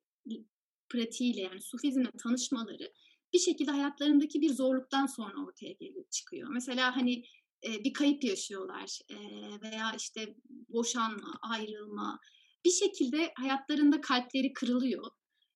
pratiğiyle 0.88 1.40
yani 1.40 1.62
sufizmle 1.62 2.10
tanışmaları 2.22 2.92
bir 3.32 3.38
şekilde 3.38 3.70
hayatlarındaki 3.70 4.40
bir 4.40 4.50
zorluktan 4.54 5.06
sonra 5.06 5.44
ortaya 5.46 5.72
gelip 5.72 6.10
çıkıyor. 6.10 6.48
Mesela 6.52 6.96
hani 6.96 7.24
e, 7.66 7.84
bir 7.84 7.92
kayıp 7.92 8.24
yaşıyorlar 8.24 8.98
e, 9.08 9.16
veya 9.62 9.92
işte 9.96 10.34
boşanma, 10.68 11.38
ayrılma 11.42 12.20
bir 12.64 12.70
şekilde 12.70 13.32
hayatlarında 13.36 14.00
kalpleri 14.00 14.52
kırılıyor 14.52 15.10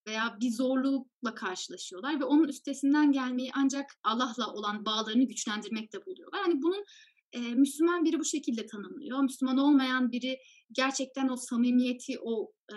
veya 0.07 0.37
bir 0.41 0.51
zorlukla 0.51 1.35
karşılaşıyorlar 1.35 2.21
ve 2.21 2.25
onun 2.25 2.49
üstesinden 2.49 3.13
gelmeyi 3.13 3.51
ancak 3.55 3.91
Allah'la 4.05 4.53
olan 4.53 4.85
bağlarını 4.85 5.25
güçlendirmekte 5.25 6.07
buluyorlar. 6.07 6.39
Yani 6.39 6.63
bunun 6.63 6.85
e, 7.33 7.39
Müslüman 7.39 8.05
biri 8.05 8.19
bu 8.19 8.25
şekilde 8.25 8.67
tanımlıyor. 8.67 9.23
Müslüman 9.23 9.59
olmayan 9.59 10.13
biri 10.13 10.39
gerçekten 10.73 11.29
o 11.29 11.37
samimiyeti, 11.37 12.19
o 12.23 12.53
e, 12.73 12.77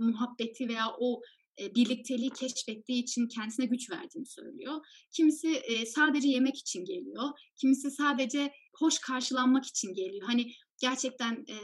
muhabbeti 0.00 0.68
veya 0.68 0.86
o 0.98 1.22
e, 1.60 1.74
birlikteliği 1.74 2.30
keşfettiği 2.30 3.02
için 3.02 3.28
kendisine 3.28 3.66
güç 3.66 3.90
verdiğini 3.90 4.26
söylüyor. 4.26 4.86
Kimisi 5.10 5.48
e, 5.48 5.86
sadece 5.86 6.28
yemek 6.28 6.58
için 6.58 6.84
geliyor. 6.84 7.24
Kimisi 7.60 7.90
sadece 7.90 8.52
hoş 8.78 8.98
karşılanmak 8.98 9.66
için 9.66 9.94
geliyor. 9.94 10.26
Hani 10.26 10.52
gerçekten 10.80 11.44
e, 11.48 11.56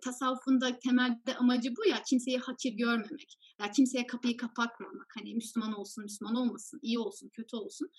tasavvufun 0.00 0.60
da 0.60 0.78
temelde 0.78 1.36
amacı 1.36 1.70
bu 1.76 1.88
ya 1.88 2.02
kimseyi 2.02 2.38
hakir 2.38 2.72
görmemek. 2.72 3.38
Ya 3.60 3.70
kimseye 3.70 4.06
kapıyı 4.06 4.36
kapatmamak. 4.36 5.12
Hani 5.18 5.34
Müslüman 5.34 5.72
olsun, 5.72 6.04
Müslüman 6.04 6.34
olmasın, 6.34 6.80
iyi 6.82 6.98
olsun, 6.98 7.28
kötü 7.28 7.56
olsun. 7.56 7.90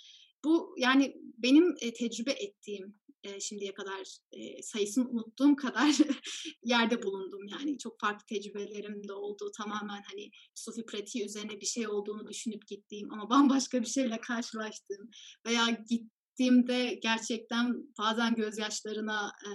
Bu 0.43 0.75
yani 0.77 1.15
benim 1.37 1.75
e, 1.81 1.93
tecrübe 1.93 2.31
ettiğim 2.31 2.95
e, 3.23 3.39
şimdiye 3.39 3.73
kadar 3.73 4.17
e, 4.31 4.63
sayısını 4.63 5.09
unuttuğum 5.09 5.55
kadar 5.55 5.95
yerde 6.63 7.03
bulundum 7.03 7.47
yani 7.47 7.77
çok 7.77 7.99
farklı 7.99 8.25
tecrübelerim 8.25 9.07
de 9.07 9.13
oldu 9.13 9.51
tamamen 9.57 10.03
hani 10.11 10.29
sufi 10.55 10.85
pratiği 10.85 11.25
üzerine 11.25 11.61
bir 11.61 11.65
şey 11.65 11.87
olduğunu 11.87 12.27
düşünüp 12.27 12.67
gittiğim 12.67 13.13
ama 13.13 13.29
bambaşka 13.29 13.81
bir 13.81 13.87
şeyle 13.87 14.21
karşılaştığım 14.21 15.09
veya 15.47 15.69
git 15.89 16.11
gittiğimde 16.37 16.99
gerçekten 17.03 17.75
bazen 17.99 18.35
gözyaşlarına 18.35 19.31
e, 19.45 19.51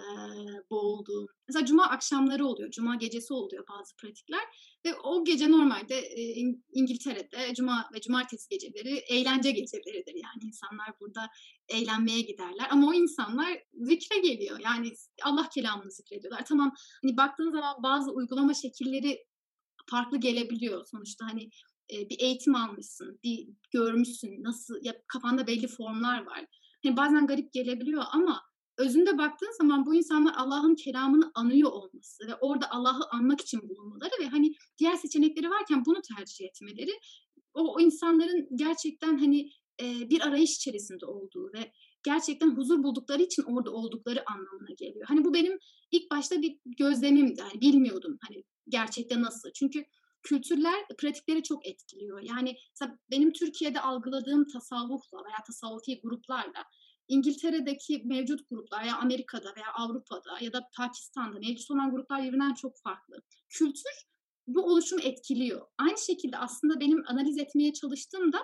boğulduğum. 0.71 1.27
Mesela 1.49 1.67
cuma 1.67 1.87
akşamları 1.87 2.47
oluyor, 2.47 2.71
cuma 2.71 2.97
gecesi 2.97 3.33
oluyor 3.33 3.65
bazı 3.69 3.97
pratikler 3.97 4.41
ve 4.87 4.95
o 4.95 5.25
gece 5.25 5.51
normalde 5.51 5.99
e, 5.99 6.23
İngiltere'de 6.73 7.55
cuma 7.55 7.91
ve 7.95 8.01
cumartesi 8.01 8.49
geceleri 8.49 8.97
eğlence 8.99 9.51
geceleridir. 9.51 10.15
Yani 10.15 10.43
insanlar 10.45 10.89
burada 11.01 11.29
eğlenmeye 11.69 12.21
giderler 12.21 12.69
ama 12.71 12.89
o 12.89 12.95
insanlar 12.95 13.59
zikre 13.75 14.19
geliyor. 14.19 14.61
Yani 14.65 14.93
Allah 15.23 15.49
kelamını 15.55 15.91
zikrediyorlar. 15.91 16.45
Tamam 16.49 16.75
hani 17.03 17.17
baktığın 17.17 17.53
zaman 17.53 17.83
bazı 17.83 18.11
uygulama 18.11 18.55
şekilleri 18.55 19.25
farklı 19.91 20.19
gelebiliyor. 20.19 20.87
Sonuçta 20.87 21.27
hani 21.27 21.51
bir 21.91 22.21
eğitim 22.21 22.55
almışsın, 22.55 23.21
bir 23.25 23.49
görmüşsün, 23.71 24.45
nasıl 24.45 24.75
ya 24.83 24.95
kafanda 25.09 25.47
belli 25.47 25.69
formlar 25.69 26.27
var 26.27 26.47
bazen 26.85 27.27
garip 27.27 27.53
gelebiliyor 27.53 28.03
ama 28.12 28.43
özünde 28.79 29.19
baktığın 29.19 29.59
zaman 29.59 29.87
bu 29.87 29.95
insanlar 29.95 30.35
Allah'ın 30.37 30.75
kelamını 30.75 31.31
anıyor 31.35 31.73
olması 31.73 32.27
ve 32.27 32.35
orada 32.35 32.71
Allah'ı 32.71 33.09
anmak 33.11 33.41
için 33.41 33.69
bulunmaları 33.69 34.11
ve 34.21 34.27
hani 34.27 34.55
diğer 34.79 34.97
seçenekleri 34.97 35.51
varken 35.51 35.85
bunu 35.85 36.03
tercih 36.03 36.45
etmeleri 36.45 36.93
o, 37.55 37.75
o 37.75 37.81
insanların 37.81 38.49
gerçekten 38.55 39.19
hani 39.19 39.51
e, 39.83 40.11
bir 40.11 40.27
arayış 40.27 40.57
içerisinde 40.57 41.07
olduğu 41.07 41.53
ve 41.53 41.73
gerçekten 42.03 42.57
huzur 42.57 42.83
buldukları 42.83 43.23
için 43.23 43.43
orada 43.43 43.71
oldukları 43.71 44.31
anlamına 44.31 44.75
geliyor. 44.79 45.07
Hani 45.09 45.25
bu 45.25 45.35
benim 45.35 45.59
ilk 45.91 46.11
başta 46.11 46.43
bir 46.43 46.59
gözlemimdi. 46.79 47.41
Yani 47.41 47.61
bilmiyordum 47.61 48.19
hani 48.29 48.45
gerçekten 48.69 49.23
nasıl. 49.23 49.51
Çünkü 49.55 49.85
kültürler 50.23 50.85
pratikleri 50.99 51.43
çok 51.43 51.67
etkiliyor. 51.67 52.21
Yani 52.21 52.57
benim 53.11 53.33
Türkiye'de 53.33 53.81
algıladığım 53.81 54.47
tasavvufla 54.47 55.19
veya 55.19 55.37
tasavvufi 55.47 56.00
gruplarla 56.00 56.64
İngiltere'deki 57.09 58.02
mevcut 58.05 58.50
gruplar 58.50 58.85
ya 58.85 58.97
Amerika'da 58.97 59.55
veya 59.57 59.73
Avrupa'da 59.75 60.38
ya 60.41 60.52
da 60.52 60.69
Pakistan'da 60.76 61.38
mevcut 61.38 61.71
olan 61.71 61.91
gruplar 61.91 62.23
birbirinden 62.23 62.55
çok 62.55 62.79
farklı. 62.79 63.23
Kültür 63.49 63.93
bu 64.47 64.62
oluşumu 64.62 65.02
etkiliyor. 65.02 65.67
Aynı 65.79 65.99
şekilde 65.99 66.38
aslında 66.38 66.81
benim 66.81 67.02
analiz 67.07 67.38
etmeye 67.38 67.73
çalıştığımda 67.73 68.38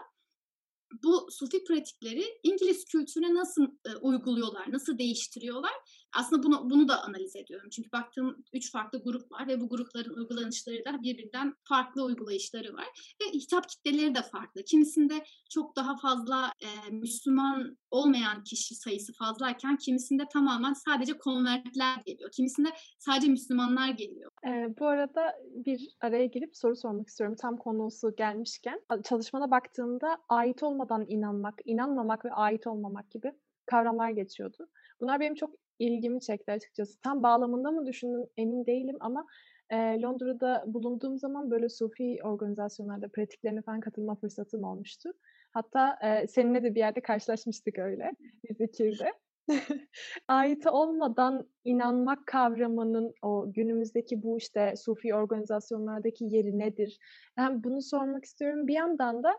bu 1.02 1.28
sufi 1.30 1.64
pratikleri 1.64 2.24
İngiliz 2.42 2.84
kültürüne 2.84 3.34
nasıl 3.34 3.62
e, 3.62 3.96
uyguluyorlar, 3.96 4.72
nasıl 4.72 4.98
değiştiriyorlar? 4.98 5.72
Aslında 6.16 6.42
bunu 6.42 6.70
bunu 6.70 6.88
da 6.88 7.02
analiz 7.04 7.36
ediyorum. 7.36 7.68
Çünkü 7.70 7.92
baktığım 7.92 8.44
üç 8.52 8.72
farklı 8.72 9.02
grup 9.04 9.32
var 9.32 9.48
ve 9.48 9.60
bu 9.60 9.68
grupların 9.68 10.14
uygulanışları 10.14 10.84
da 10.84 11.02
birbirinden 11.02 11.54
farklı 11.64 12.04
uygulayışları 12.04 12.74
var. 12.74 12.86
Ve 13.22 13.32
hitap 13.32 13.68
kitleleri 13.68 14.14
de 14.14 14.22
farklı. 14.22 14.64
Kimisinde 14.64 15.24
çok 15.50 15.76
daha 15.76 15.96
fazla 15.96 16.52
e, 16.60 16.90
Müslüman 16.90 17.78
olmayan 17.90 18.44
kişi 18.44 18.74
sayısı 18.74 19.12
fazlayken 19.12 19.76
kimisinde 19.76 20.22
tamamen 20.32 20.72
sadece 20.72 21.18
konvertler 21.18 22.02
geliyor. 22.06 22.30
Kimisinde 22.30 22.68
sadece 22.98 23.28
Müslümanlar 23.28 23.88
geliyor. 23.88 24.30
Ee, 24.46 24.74
bu 24.80 24.86
arada 24.86 25.34
bir 25.50 25.88
araya 26.00 26.26
girip 26.26 26.56
soru 26.56 26.76
sormak 26.76 27.08
istiyorum. 27.08 27.36
Tam 27.40 27.56
konusu 27.56 28.16
gelmişken. 28.16 28.80
Çalışmana 29.04 29.50
baktığımda 29.50 30.18
ait 30.28 30.62
olmadan 30.62 31.04
inanmak, 31.08 31.54
inanmamak 31.64 32.24
ve 32.24 32.32
ait 32.32 32.66
olmamak 32.66 33.10
gibi 33.10 33.32
kavramlar 33.66 34.10
geçiyordu. 34.10 34.68
Bunlar 35.00 35.20
benim 35.20 35.34
çok 35.34 35.67
ilgimi 35.78 36.20
çekti 36.20 36.52
açıkçası. 36.52 37.00
Tam 37.00 37.22
bağlamında 37.22 37.70
mı 37.70 37.86
düşündüm 37.86 38.26
emin 38.36 38.66
değilim 38.66 38.96
ama 39.00 39.26
e, 39.70 39.76
Londra'da 40.02 40.64
bulunduğum 40.66 41.18
zaman 41.18 41.50
böyle 41.50 41.68
sufi 41.68 42.18
organizasyonlarda 42.22 43.08
pratiklerine 43.08 43.62
falan 43.62 43.80
katılma 43.80 44.14
fırsatım 44.14 44.64
olmuştu. 44.64 45.12
Hatta 45.52 45.98
e, 46.02 46.26
seninle 46.26 46.62
de 46.62 46.74
bir 46.74 46.80
yerde 46.80 47.00
karşılaşmıştık 47.00 47.78
öyle 47.78 48.12
bir 48.44 48.54
zikirde. 48.54 49.12
Ait 50.28 50.66
olmadan 50.66 51.48
inanmak 51.64 52.26
kavramının 52.26 53.14
o 53.22 53.52
günümüzdeki 53.52 54.22
bu 54.22 54.38
işte 54.38 54.74
sufi 54.76 55.14
organizasyonlardaki 55.14 56.24
yeri 56.24 56.58
nedir? 56.58 56.98
Ben 57.36 57.64
bunu 57.64 57.82
sormak 57.82 58.24
istiyorum. 58.24 58.66
Bir 58.66 58.74
yandan 58.74 59.22
da 59.22 59.38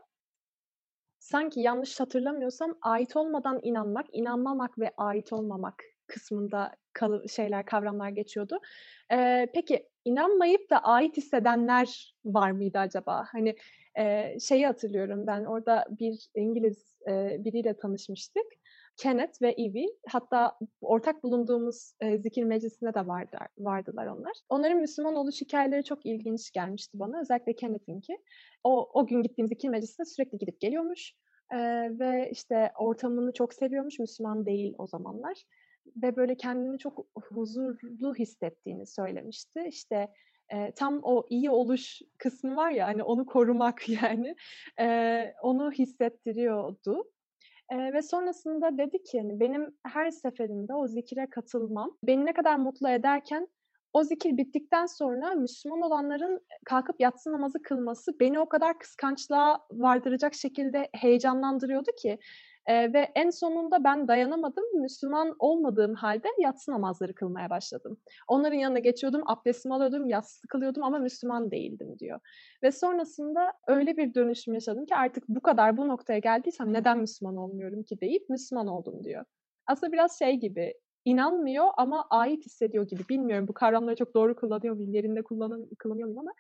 sanki 1.20 1.60
yanlış 1.60 2.00
hatırlamıyorsam 2.00 2.78
ait 2.82 3.16
olmadan 3.16 3.60
inanmak, 3.64 4.06
inanmamak 4.12 4.80
ve 4.80 4.92
ait 4.98 5.34
olmamak 5.34 5.84
kısmında 6.10 6.72
kal- 6.94 7.28
şeyler, 7.28 7.66
kavramlar 7.66 8.10
geçiyordu. 8.10 8.60
Ee, 9.14 9.48
peki 9.54 9.90
inanmayıp 10.06 10.70
da 10.70 10.78
ait 10.78 11.18
hissedenler 11.18 12.16
var 12.26 12.52
mıydı 12.52 12.80
acaba? 12.80 13.26
Hani 13.32 13.56
e, 14.00 14.40
şeyi 14.40 14.66
hatırlıyorum 14.66 15.28
ben 15.28 15.46
orada 15.46 15.86
bir 16.00 16.30
İngiliz 16.36 16.98
e, 17.10 17.38
biriyle 17.46 17.78
tanışmıştık. 17.78 18.46
Kenneth 18.98 19.42
ve 19.42 19.52
Evie 19.52 19.88
hatta 20.08 20.58
ortak 20.82 21.24
bulunduğumuz 21.24 21.94
e, 22.02 22.18
zikir 22.18 22.44
meclisinde 22.44 22.94
de 22.94 23.08
vardı, 23.08 23.38
vardılar 23.58 24.08
onlar. 24.08 24.34
Onların 24.50 24.78
Müslüman 24.78 25.16
oluş 25.16 25.42
hikayeleri 25.42 25.84
çok 25.84 26.06
ilginç 26.06 26.52
gelmişti 26.52 27.00
bana. 27.00 27.22
Özellikle 27.22 27.56
Kenneth'inki. 27.56 28.18
O, 28.64 28.90
o 28.94 29.08
gün 29.08 29.22
gittiğim 29.22 29.48
zikir 29.48 29.70
meclisine 29.70 30.06
sürekli 30.06 30.38
gidip 30.38 30.60
geliyormuş. 30.62 31.14
E, 31.52 31.58
ve 32.00 32.30
işte 32.32 32.72
ortamını 32.80 33.34
çok 33.34 33.54
seviyormuş. 33.54 34.00
Müslüman 34.00 34.46
değil 34.46 34.74
o 34.78 34.88
zamanlar 34.88 35.44
ve 36.04 36.16
böyle 36.16 36.38
kendini 36.38 36.80
çok 36.80 37.06
huzurlu 37.16 38.16
hissettiğini 38.16 38.88
söylemişti. 38.88 39.66
İşte 39.70 40.14
e, 40.50 40.72
tam 40.72 41.00
o 41.04 41.24
iyi 41.30 41.50
oluş 41.50 42.02
kısmı 42.18 42.56
var 42.56 42.72
ya 42.72 42.88
hani 42.88 43.04
onu 43.04 43.26
korumak 43.26 43.90
yani 44.04 44.36
e, 44.80 45.34
onu 45.42 45.72
hissettiriyordu. 45.72 47.04
E, 47.70 47.94
ve 47.94 48.02
sonrasında 48.02 48.78
dedi 48.78 49.04
ki 49.04 49.20
hani 49.20 49.40
benim 49.40 49.78
her 49.86 50.12
seferinde 50.12 50.74
o 50.74 50.88
zikire 50.88 51.30
katılmam 51.30 51.98
beni 52.04 52.26
ne 52.26 52.34
kadar 52.34 52.56
mutlu 52.56 52.90
ederken 52.90 53.48
o 53.94 54.04
zikir 54.04 54.38
bittikten 54.38 54.86
sonra 54.86 55.36
Müslüman 55.36 55.82
olanların 55.82 56.42
kalkıp 56.66 56.96
yatsı 57.00 57.32
namazı 57.32 57.62
kılması 57.62 58.20
beni 58.20 58.40
o 58.40 58.50
kadar 58.50 58.80
kıskançlığa 58.80 59.66
vardıracak 59.72 60.34
şekilde 60.34 60.90
heyecanlandırıyordu 60.94 61.92
ki 62.02 62.20
e, 62.70 62.94
ve 62.94 63.12
en 63.16 63.30
sonunda 63.30 63.84
ben 63.84 64.08
dayanamadım. 64.08 64.64
Müslüman 64.82 65.36
olmadığım 65.40 65.94
halde 65.94 66.28
yatsı 66.40 66.72
namazları 66.72 67.14
kılmaya 67.14 67.50
başladım. 67.50 67.98
Onların 68.28 68.58
yanına 68.58 68.80
geçiyordum, 68.80 69.22
abdestimi 69.26 69.76
alıyordum, 69.76 70.10
yatsı 70.10 70.48
kılıyordum 70.48 70.84
ama 70.84 71.00
Müslüman 71.00 71.52
değildim 71.52 72.00
diyor. 72.00 72.20
Ve 72.64 72.72
sonrasında 72.72 73.54
öyle 73.68 73.98
bir 73.98 74.14
dönüşüm 74.14 74.54
yaşadım 74.54 74.86
ki 74.86 74.96
artık 74.96 75.24
bu 75.28 75.42
kadar 75.42 75.78
bu 75.78 75.88
noktaya 75.88 76.20
geldiysem 76.20 76.74
neden 76.74 77.00
Müslüman 77.00 77.38
olmuyorum 77.38 77.84
ki 77.84 78.02
deyip 78.02 78.30
Müslüman 78.30 78.68
oldum 78.68 79.04
diyor. 79.04 79.26
Aslında 79.68 79.92
biraz 79.92 80.20
şey 80.20 80.36
gibi 80.36 80.74
inanmıyor 81.06 81.66
ama 81.78 82.08
ait 82.10 82.46
hissediyor 82.46 82.88
gibi. 82.88 83.02
Bilmiyorum 83.10 83.48
bu 83.48 83.54
kavramları 83.54 83.96
çok 83.96 84.14
doğru 84.14 84.36
kullanıyor 84.36 84.76
muyum, 84.76 84.94
yerinde 84.94 85.22
kullanıyor, 85.22 85.68
muyum 85.86 86.20
ama 86.20 86.32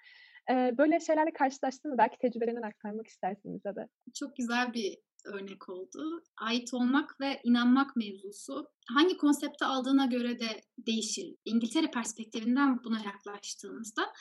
e, 0.52 0.78
böyle 0.78 1.00
şeylerle 1.00 1.32
karşılaştığımda 1.34 1.98
belki 1.98 2.18
tecrübelerinden 2.18 2.62
aktarmak 2.62 3.08
istersin 3.08 3.56
bize 3.56 3.76
de. 3.76 3.88
Çok 4.14 4.36
güzel 4.36 4.74
bir 4.74 4.98
örnek 5.26 5.70
oldu. 5.70 6.24
Ait 6.38 6.74
olmak 6.74 7.22
ve 7.22 7.42
inanmak 7.44 7.96
mevzusu 7.96 8.68
hangi 8.88 9.18
konsepte 9.18 9.66
aldığına 9.66 10.06
göre 10.06 10.40
de 10.40 10.62
değişir. 10.78 11.36
İngiltere 11.46 11.92
perspektifinden 11.92 12.84
buna 12.84 13.00
yaklaştığımızda 13.00 14.14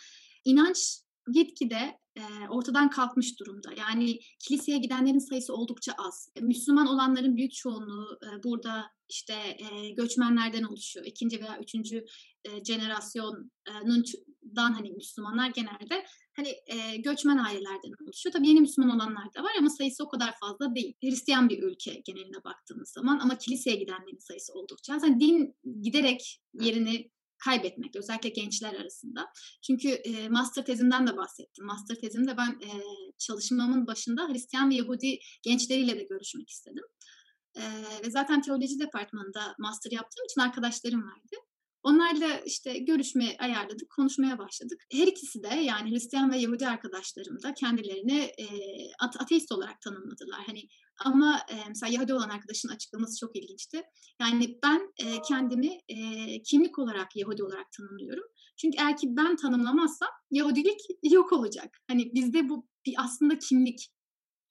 inanç 0.44 1.07
gitgide 1.32 1.98
e, 2.16 2.48
ortadan 2.48 2.90
kalkmış 2.90 3.40
durumda. 3.40 3.70
Yani 3.78 4.18
kiliseye 4.38 4.78
gidenlerin 4.78 5.18
sayısı 5.18 5.54
oldukça 5.54 5.92
az. 5.98 6.28
Müslüman 6.40 6.86
olanların 6.86 7.36
büyük 7.36 7.52
çoğunluğu 7.52 8.18
e, 8.22 8.42
burada 8.44 8.84
işte 9.08 9.34
e, 9.34 9.90
göçmenlerden 9.90 10.62
oluşuyor. 10.62 11.06
İkinci 11.06 11.40
veya 11.40 11.58
üçüncü 11.62 12.04
e, 12.44 12.64
jenerasyondan 12.64 14.72
hani 14.72 14.90
Müslümanlar 14.90 15.50
genelde 15.50 16.06
hani 16.36 16.48
e, 16.48 16.96
göçmen 16.96 17.38
ailelerden 17.38 18.04
oluşuyor. 18.04 18.32
Tabii 18.32 18.48
yeni 18.48 18.60
Müslüman 18.60 18.96
olanlar 18.96 19.34
da 19.34 19.42
var 19.42 19.52
ama 19.58 19.70
sayısı 19.70 20.04
o 20.04 20.08
kadar 20.08 20.34
fazla 20.40 20.74
değil. 20.74 20.94
Hristiyan 21.02 21.48
bir 21.48 21.62
ülke 21.62 22.02
geneline 22.04 22.44
baktığımız 22.44 22.90
zaman 22.90 23.18
ama 23.18 23.38
kiliseye 23.38 23.76
gidenlerin 23.76 24.18
sayısı 24.18 24.52
oldukça 24.52 24.94
az. 24.94 25.02
Yani 25.02 25.20
din 25.20 25.56
giderek 25.82 26.40
yerini 26.60 27.10
kaybetmek 27.44 27.96
özellikle 27.96 28.28
gençler 28.28 28.74
arasında. 28.74 29.26
Çünkü 29.62 29.88
e, 29.88 30.28
master 30.28 30.64
tezimden 30.64 31.06
de 31.06 31.16
bahsettim. 31.16 31.66
Master 31.66 31.96
tezimde 31.96 32.36
ben 32.36 32.50
e, 32.50 32.70
çalışmamın 33.18 33.86
başında 33.86 34.28
Hristiyan 34.28 34.70
ve 34.70 34.74
Yahudi 34.74 35.18
gençleriyle 35.42 35.98
de 35.98 36.02
görüşmek 36.02 36.50
istedim. 36.50 36.84
E, 37.56 37.62
ve 38.04 38.10
zaten 38.10 38.42
teoloji 38.42 38.78
departmanında 38.78 39.54
master 39.58 39.90
yaptığım 39.90 40.24
için 40.24 40.40
arkadaşlarım 40.40 41.02
vardı. 41.02 41.36
Onlarla 41.82 42.40
işte 42.46 42.78
görüşme 42.78 43.36
ayarladık, 43.38 43.90
konuşmaya 43.90 44.38
başladık. 44.38 44.84
Her 44.92 45.06
ikisi 45.06 45.42
de 45.42 45.54
yani 45.54 45.90
Hristiyan 45.90 46.32
ve 46.32 46.38
Yahudi 46.38 46.68
arkadaşlarım 46.68 47.42
da 47.42 47.54
kendilerini 47.54 48.18
e, 48.20 48.46
ateist 48.98 49.52
olarak 49.52 49.80
tanımladılar. 49.80 50.40
Hani 50.46 50.62
ama 51.04 51.40
e, 51.50 51.54
mesela 51.68 51.92
Yahudi 51.92 52.14
olan 52.14 52.28
arkadaşın 52.28 52.68
açıklaması 52.68 53.18
çok 53.20 53.36
ilginçti. 53.36 53.82
Yani 54.20 54.58
ben 54.64 54.92
e, 55.06 55.22
kendimi 55.28 55.78
e, 55.88 55.96
kimlik 56.42 56.78
olarak 56.78 57.16
Yahudi 57.16 57.44
olarak 57.44 57.72
tanımlıyorum. 57.72 58.24
Çünkü 58.56 58.78
eğer 58.78 58.96
ki 58.96 59.06
ben 59.10 59.36
tanımlamazsam 59.36 60.08
Yahudilik 60.30 60.80
yok 61.02 61.32
olacak. 61.32 61.78
Hani 61.88 62.14
bizde 62.14 62.48
bu 62.48 62.66
bir 62.86 62.94
aslında 62.98 63.38
kimlik 63.38 63.88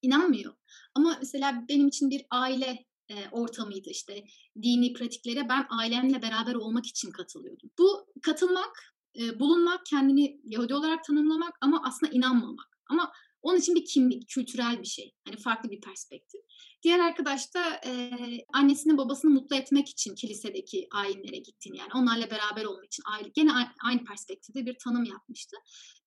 inanmıyor. 0.01 0.53
Ama 0.95 1.17
mesela 1.19 1.65
benim 1.69 1.87
için 1.87 2.09
bir 2.09 2.25
aile 2.31 2.85
e, 3.09 3.29
ortamıydı 3.31 3.89
işte 3.89 4.23
dini 4.61 4.93
pratiklere 4.93 5.49
ben 5.49 5.65
ailemle 5.69 6.21
beraber 6.21 6.55
olmak 6.55 6.85
için 6.85 7.11
katılıyordum. 7.11 7.69
Bu 7.79 8.07
katılmak, 8.21 8.93
e, 9.19 9.39
bulunmak, 9.39 9.85
kendini 9.85 10.41
Yahudi 10.43 10.75
olarak 10.75 11.03
tanımlamak 11.03 11.57
ama 11.61 11.81
aslında 11.85 12.11
inanmamak. 12.11 12.77
Ama 12.89 13.11
onun 13.41 13.57
için 13.57 13.75
bir 13.75 13.85
kimlik, 13.85 14.29
kültürel 14.29 14.79
bir 14.79 14.87
şey. 14.87 15.13
Hani 15.27 15.37
farklı 15.37 15.69
bir 15.69 15.81
perspektif. 15.81 16.41
Diğer 16.83 16.99
arkadaş 16.99 17.53
da 17.53 17.81
e, 17.85 18.11
annesini 18.53 18.97
babasını 18.97 19.31
mutlu 19.31 19.55
etmek 19.55 19.89
için 19.89 20.15
kilisedeki 20.15 20.87
ayinlere 20.91 21.37
gittiğini 21.37 21.77
yani 21.77 21.89
onlarla 21.95 22.31
beraber 22.31 22.65
olmak 22.65 22.85
için 22.85 23.03
aile, 23.13 23.29
gene 23.29 23.51
aynı 23.83 24.03
perspektifte 24.03 24.65
bir 24.65 24.77
tanım 24.83 25.03
yapmıştı. 25.03 25.57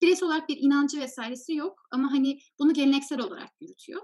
Bireysel 0.02 0.26
olarak 0.26 0.48
bir 0.48 0.56
inancı 0.56 1.00
vesairesi 1.00 1.54
yok 1.54 1.82
ama 1.90 2.12
hani 2.12 2.38
bunu 2.58 2.74
geleneksel 2.74 3.20
olarak 3.20 3.50
yürütüyor. 3.60 4.02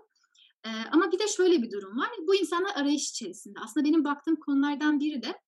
Ama 0.92 1.12
bir 1.12 1.18
de 1.18 1.28
şöyle 1.28 1.62
bir 1.62 1.70
durum 1.70 1.98
var. 1.98 2.10
Bu 2.26 2.34
insanlar 2.34 2.74
arayış 2.74 3.10
içerisinde. 3.10 3.58
Aslında 3.64 3.86
benim 3.86 4.04
baktığım 4.04 4.36
konulardan 4.36 5.00
biri 5.00 5.22
de 5.22 5.40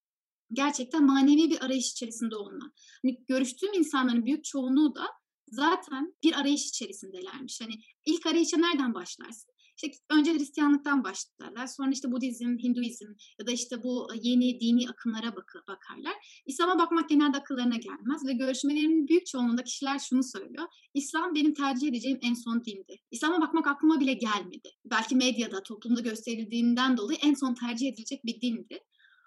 gerçekten 0.53 1.05
manevi 1.05 1.51
bir 1.51 1.65
arayış 1.65 1.93
içerisinde 1.93 2.37
olma. 2.37 2.73
Hani 3.03 3.25
görüştüğüm 3.29 3.73
insanların 3.73 4.27
büyük 4.27 4.45
çoğunluğu 4.45 4.95
da 4.95 5.07
zaten 5.49 6.15
bir 6.23 6.41
arayış 6.41 6.69
içerisindelermiş. 6.69 7.61
Hani 7.61 7.75
ilk 8.05 8.27
arayışa 8.27 8.57
nereden 8.57 8.95
başlarsın? 8.95 9.51
İşte 9.83 9.97
önce 10.11 10.35
Hristiyanlıktan 10.35 11.05
başlarlar. 11.05 11.67
Sonra 11.67 11.91
işte 11.91 12.12
Budizm, 12.12 12.59
Hinduizm 12.59 13.12
ya 13.41 13.47
da 13.47 13.53
işte 13.53 13.83
bu 13.83 14.09
yeni 14.23 14.61
dini 14.61 14.88
akımlara 14.88 15.37
bak 15.37 15.55
bakarlar. 15.69 16.43
İslam'a 16.47 16.79
bakmak 16.79 17.09
genelde 17.09 17.37
akıllarına 17.37 17.77
gelmez 17.77 18.27
ve 18.27 18.33
görüşmelerimin 18.33 19.09
büyük 19.09 19.27
çoğunluğunda 19.27 19.64
kişiler 19.64 19.99
şunu 19.99 20.23
söylüyor. 20.23 20.67
İslam 20.95 21.35
benim 21.35 21.55
tercih 21.55 21.88
edeceğim 21.88 22.19
en 22.23 22.35
son 22.35 22.64
dindi. 22.64 22.97
İslam'a 23.11 23.41
bakmak 23.41 23.67
aklıma 23.67 24.01
bile 24.01 24.12
gelmedi. 24.12 24.71
Belki 24.85 25.17
medyada, 25.17 25.62
toplumda 25.62 26.01
gösterildiğinden 26.01 26.97
dolayı 26.97 27.19
en 27.23 27.35
son 27.35 27.55
tercih 27.55 27.88
edilecek 27.88 28.25
bir 28.25 28.41
dindi. 28.41 28.79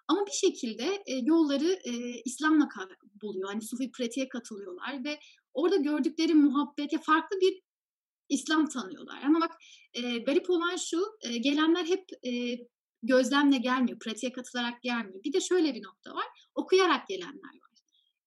Ama 0.08 0.26
bir 0.26 0.32
şekilde 0.32 1.04
e, 1.06 1.18
yolları 1.18 1.80
e, 1.84 2.22
İslam'la 2.26 2.70
buluyor. 3.22 3.50
Hani 3.50 3.62
Sufi 3.62 3.92
pratiğe 3.92 4.30
katılıyorlar 4.30 5.04
ve 5.04 5.20
orada 5.54 5.76
gördükleri 5.76 6.34
muhabbete 6.34 6.98
farklı 6.98 7.38
bir 7.42 7.62
İslam 8.32 8.70
tanıyorlar. 8.70 9.24
Ama 9.24 9.41
bak 9.41 9.52
e, 9.94 10.17
garip 10.17 10.50
olan 10.50 10.76
şu, 10.76 11.06
e, 11.22 11.38
gelenler 11.38 11.86
hep 11.86 12.06
e, 12.26 12.58
gözlemle 13.04 13.58
gelmiyor, 13.58 14.00
pratiğe 14.00 14.32
katılarak 14.32 14.82
gelmiyor. 14.82 15.24
Bir 15.24 15.34
de 15.34 15.41
şöyle 15.41 15.76
bir 15.76 15.84
nokta 15.84 16.15
var, 16.15 16.26
okuyarak 16.56 17.08
gelenler 17.08 17.54
var. 17.62 17.72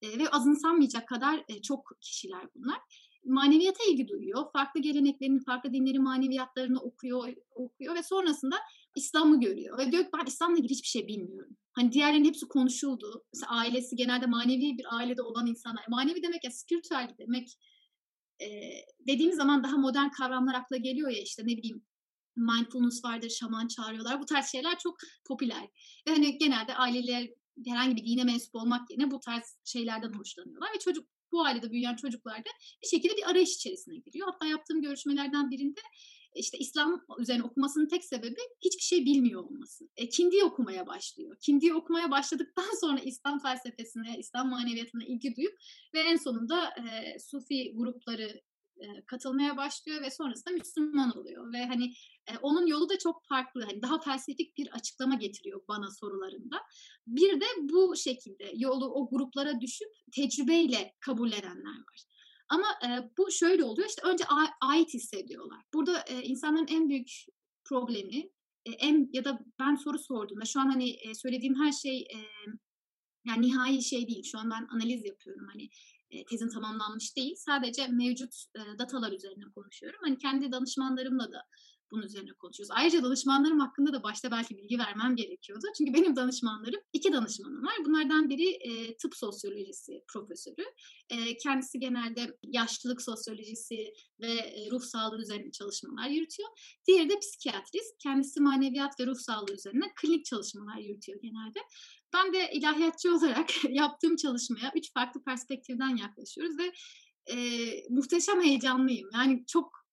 E, 0.03 0.19
ve 0.19 0.29
azımsanmayacak 0.29 1.09
kadar 1.09 1.45
e, 1.49 1.63
çok 1.63 1.93
kişiler 2.01 2.49
bunlar. 2.55 2.79
Maneviyata 3.25 3.85
ilgi 3.91 4.09
duyuyor, 4.09 4.53
farklı 4.53 4.81
geleneklerin, 4.81 5.39
farklı 5.39 5.73
dinlerin 5.73 6.03
maneviyatlarını 6.03 6.81
okuyor, 6.81 7.35
okuyor 7.51 7.95
ve 7.95 8.03
sonrasında 8.03 8.57
İslam'ı 8.97 9.41
görüyor. 9.41 9.79
Ve 9.79 9.93
diyor 9.93 10.05
ki 10.05 10.11
ben 10.19 10.27
İslam'la 10.27 10.57
ilgili 10.57 10.71
hiçbir 10.71 10.89
şey 10.89 11.09
bilmiyorum. 11.09 11.57
Hani 11.73 11.93
diğerlerinin 11.93 12.29
hepsi 12.29 12.49
konuşuldu. 12.49 13.25
Mesela 13.35 13.53
ailesi 13.53 13.97
genelde 13.97 14.27
manevi 14.27 14.79
bir 14.79 14.97
ailede 14.97 15.23
olan 15.23 15.47
insanlar. 15.47 15.85
Manevi 15.89 16.23
demek 16.23 16.45
ya 16.45 16.51
spiritüel 16.51 17.15
demek 17.19 17.49
e, 18.41 18.47
dediğimiz 19.07 19.37
zaman 19.37 19.65
daha 19.65 19.77
modern 19.77 20.09
kavramlar 20.09 20.55
akla 20.55 20.77
geliyor 20.77 21.11
ya 21.11 21.23
işte 21.23 21.43
ne 21.43 21.57
bileyim 21.57 21.83
mindfulness 22.37 23.05
vardır, 23.05 23.31
şaman 23.31 23.69
çağırıyorlar. 23.69 24.21
Bu 24.21 24.27
tarz 24.27 24.47
şeyler 24.47 24.79
çok 24.79 24.97
popüler. 25.29 25.69
Ve 26.09 26.13
hani 26.13 26.39
genelde 26.39 26.75
aileler 26.75 27.29
herhangi 27.67 27.97
bir 27.97 28.05
dine 28.05 28.25
mensup 28.25 28.55
olmak 28.55 28.91
yerine 28.91 29.11
bu 29.11 29.21
tarz 29.21 29.59
şeylerden 29.65 30.13
hoşlanıyorlar 30.13 30.75
ve 30.75 30.79
çocuk 30.79 31.09
bu 31.33 31.45
ailede 31.45 31.71
büyüyen 31.71 31.97
çocuklar 31.97 32.39
da 32.39 32.51
bir 32.83 32.89
şekilde 32.89 33.17
bir 33.17 33.31
arayış 33.31 33.55
içerisine 33.55 33.97
giriyor. 33.97 34.29
Hatta 34.33 34.47
yaptığım 34.47 34.83
görüşmelerden 34.83 35.51
birinde 35.51 35.81
işte 36.35 36.59
İslam 36.59 37.05
üzerine 37.19 37.43
okumasının 37.43 37.89
tek 37.89 38.05
sebebi 38.05 38.41
hiçbir 38.61 38.83
şey 38.83 39.05
bilmiyor 39.05 39.45
olması. 39.45 39.89
E, 39.97 40.09
Kindi 40.09 40.45
okumaya 40.45 40.87
başlıyor. 40.87 41.37
Kindi 41.41 41.75
okumaya 41.75 42.11
başladıktan 42.11 42.71
sonra 42.81 43.01
İslam 43.01 43.39
felsefesine, 43.39 44.19
İslam 44.19 44.51
maneviyatına 44.51 45.05
ilgi 45.05 45.37
duyup 45.37 45.55
ve 45.95 46.01
en 46.01 46.17
sonunda 46.17 46.69
e, 46.69 47.19
Sufi 47.19 47.73
grupları 47.77 48.43
e, 48.77 49.05
katılmaya 49.07 49.57
başlıyor 49.57 50.03
ve 50.03 50.11
sonrasında 50.11 50.55
Müslüman 50.55 51.19
oluyor 51.19 51.53
ve 51.53 51.67
hani 51.67 51.85
e, 52.27 52.39
onun 52.43 52.67
yolu 52.67 52.89
da 52.89 52.99
çok 52.99 53.27
farklı 53.29 53.63
hani 53.63 53.83
daha 53.83 54.01
felsefik 54.01 54.59
bir 54.59 54.69
açıklama 54.73 55.15
getiriyor 55.15 55.61
bana 55.69 55.91
sorularında. 55.91 56.57
Bir 57.07 57.41
de 57.41 57.47
bu 57.61 57.97
şekilde 57.97 58.53
yolu 58.57 58.95
o 58.95 59.09
gruplara 59.11 59.61
düşüp 59.61 59.89
tecrübeyle 60.17 60.95
kabullenenler 61.01 61.79
var. 61.79 62.05
Ama 62.55 62.67
e, 62.85 63.11
bu 63.19 63.31
şöyle 63.31 63.65
oluyor 63.65 63.89
işte 63.89 64.03
önce 64.05 64.25
ait 64.61 64.95
hissediyorlar. 64.95 65.63
Burada 65.75 66.01
e, 66.01 66.23
insanların 66.23 66.67
en 66.69 66.89
büyük 66.89 67.11
problemi 67.65 68.31
e, 68.67 68.71
en 68.71 69.11
ya 69.13 69.25
da 69.25 69.41
ben 69.61 69.75
soru 69.75 69.99
sorduğumda 69.99 70.45
şu 70.45 70.61
an 70.61 70.67
hani 70.67 70.91
e, 70.91 71.15
söylediğim 71.15 71.55
her 71.55 71.73
şey 71.73 72.01
e, 72.01 72.19
yani 73.27 73.47
nihai 73.47 73.83
şey 73.83 74.09
değil. 74.09 74.25
Şu 74.25 74.39
an 74.39 74.51
ben 74.51 74.67
analiz 74.71 75.05
yapıyorum 75.05 75.47
hani 75.53 75.69
e, 76.11 76.25
tezin 76.25 76.49
tamamlanmış 76.49 77.17
değil. 77.17 77.35
Sadece 77.37 77.87
mevcut 77.89 78.35
e, 78.57 78.79
datalar 78.79 79.13
üzerine 79.13 79.45
konuşuyorum. 79.55 80.01
Hani 80.03 80.19
kendi 80.19 80.53
danışmanlarımla 80.53 81.33
da 81.33 81.43
bunun 81.91 82.03
üzerine 82.03 82.33
konuşuyoruz. 82.33 82.71
Ayrıca 82.77 83.03
danışmanlarım 83.03 83.61
hakkında 83.61 83.93
da 83.93 84.03
başta 84.03 84.31
belki 84.31 84.57
bilgi 84.57 84.79
vermem 84.79 85.17
gerekiyordu. 85.17 85.67
Çünkü 85.79 85.95
benim 85.95 86.17
danışmanlarım, 86.17 86.81
iki 86.93 87.13
danışmanım 87.13 87.67
var. 87.67 87.75
Bunlardan 87.85 88.29
biri 88.29 88.51
e, 88.51 88.97
tıp 88.97 89.17
sosyolojisi 89.17 90.05
profesörü. 90.09 90.65
E, 91.11 91.37
kendisi 91.37 91.79
genelde 91.79 92.39
yaşlılık 92.43 93.03
sosyolojisi 93.03 93.93
ve 94.21 94.33
e, 94.33 94.71
ruh 94.71 94.83
sağlığı 94.83 95.23
üzerine 95.23 95.51
çalışmalar 95.51 96.09
yürütüyor. 96.09 96.49
Diğeri 96.87 97.09
de 97.09 97.19
psikiyatrist. 97.19 97.99
Kendisi 97.99 98.41
maneviyat 98.41 99.01
ve 99.01 99.07
ruh 99.07 99.19
sağlığı 99.19 99.55
üzerine 99.55 99.93
klinik 99.97 100.25
çalışmalar 100.25 100.77
yürütüyor 100.77 101.21
genelde. 101.23 101.59
Ben 102.15 102.33
de 102.33 102.51
ilahiyatçı 102.53 103.15
olarak 103.15 103.51
yaptığım 103.69 104.17
çalışmaya 104.17 104.73
üç 104.77 104.93
farklı 104.93 105.25
perspektiften 105.25 105.97
yaklaşıyoruz 105.97 106.59
ve 106.59 106.73
e, 107.27 107.37
muhteşem 107.89 108.43
heyecanlıyım. 108.43 109.09
Yani 109.15 109.45
çok 109.47 109.84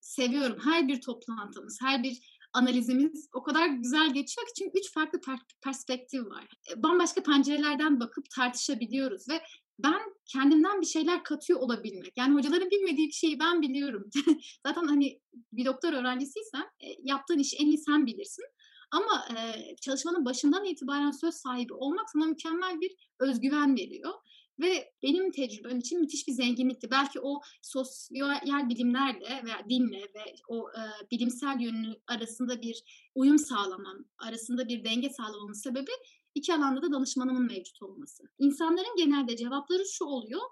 seviyorum. 0.00 0.58
Her 0.64 0.88
bir 0.88 1.00
toplantımız, 1.00 1.78
her 1.82 2.02
bir 2.02 2.40
analizimiz 2.52 3.28
o 3.34 3.42
kadar 3.42 3.66
güzel 3.66 4.14
geçiyor 4.14 4.46
ki 4.46 4.52
çünkü 4.58 4.78
üç 4.78 4.92
farklı 4.92 5.18
per- 5.18 5.54
perspektif 5.64 6.26
var. 6.26 6.46
Bambaşka 6.76 7.22
pencerelerden 7.22 8.00
bakıp 8.00 8.30
tartışabiliyoruz 8.30 9.28
ve 9.28 9.42
ben 9.78 10.00
kendimden 10.26 10.80
bir 10.80 10.86
şeyler 10.86 11.22
katıyor 11.22 11.60
olabilmek. 11.60 12.12
Yani 12.16 12.34
hocaların 12.34 12.70
bilmediği 12.70 13.06
bir 13.06 13.12
şeyi 13.12 13.40
ben 13.40 13.62
biliyorum. 13.62 14.10
Zaten 14.66 14.86
hani 14.86 15.20
bir 15.52 15.64
doktor 15.64 15.92
öğrencisiysen 15.92 16.70
yaptığın 17.02 17.38
işi 17.38 17.56
en 17.56 17.66
iyi 17.66 17.78
sen 17.78 18.06
bilirsin. 18.06 18.44
Ama 18.90 19.24
e, 19.30 19.76
çalışmanın 19.76 20.24
başından 20.24 20.64
itibaren 20.64 21.10
söz 21.10 21.34
sahibi 21.34 21.74
olmak 21.74 22.10
sana 22.10 22.24
mükemmel 22.24 22.80
bir 22.80 22.92
özgüven 23.20 23.76
veriyor. 23.76 24.12
Ve 24.60 24.92
benim 25.02 25.30
tecrübem 25.30 25.78
için 25.78 26.00
müthiş 26.00 26.28
bir 26.28 26.32
zenginlikti. 26.32 26.90
Belki 26.90 27.20
o 27.20 27.40
sosyal 27.62 28.68
bilimlerle 28.68 29.42
veya 29.44 29.64
dinle 29.68 30.00
ve 30.00 30.34
o 30.48 30.70
e, 30.70 31.10
bilimsel 31.10 31.60
yönü 31.60 31.96
arasında 32.06 32.62
bir 32.62 32.84
uyum 33.14 33.38
sağlamam, 33.38 34.04
arasında 34.18 34.68
bir 34.68 34.84
denge 34.84 35.10
sağlamamın 35.10 35.52
sebebi 35.52 35.90
iki 36.34 36.54
alanda 36.54 36.82
da 36.82 36.92
danışmanımın 36.92 37.46
mevcut 37.46 37.82
olması. 37.82 38.22
İnsanların 38.38 38.96
genelde 38.96 39.36
cevapları 39.36 39.84
şu 39.92 40.04
oluyor, 40.04 40.42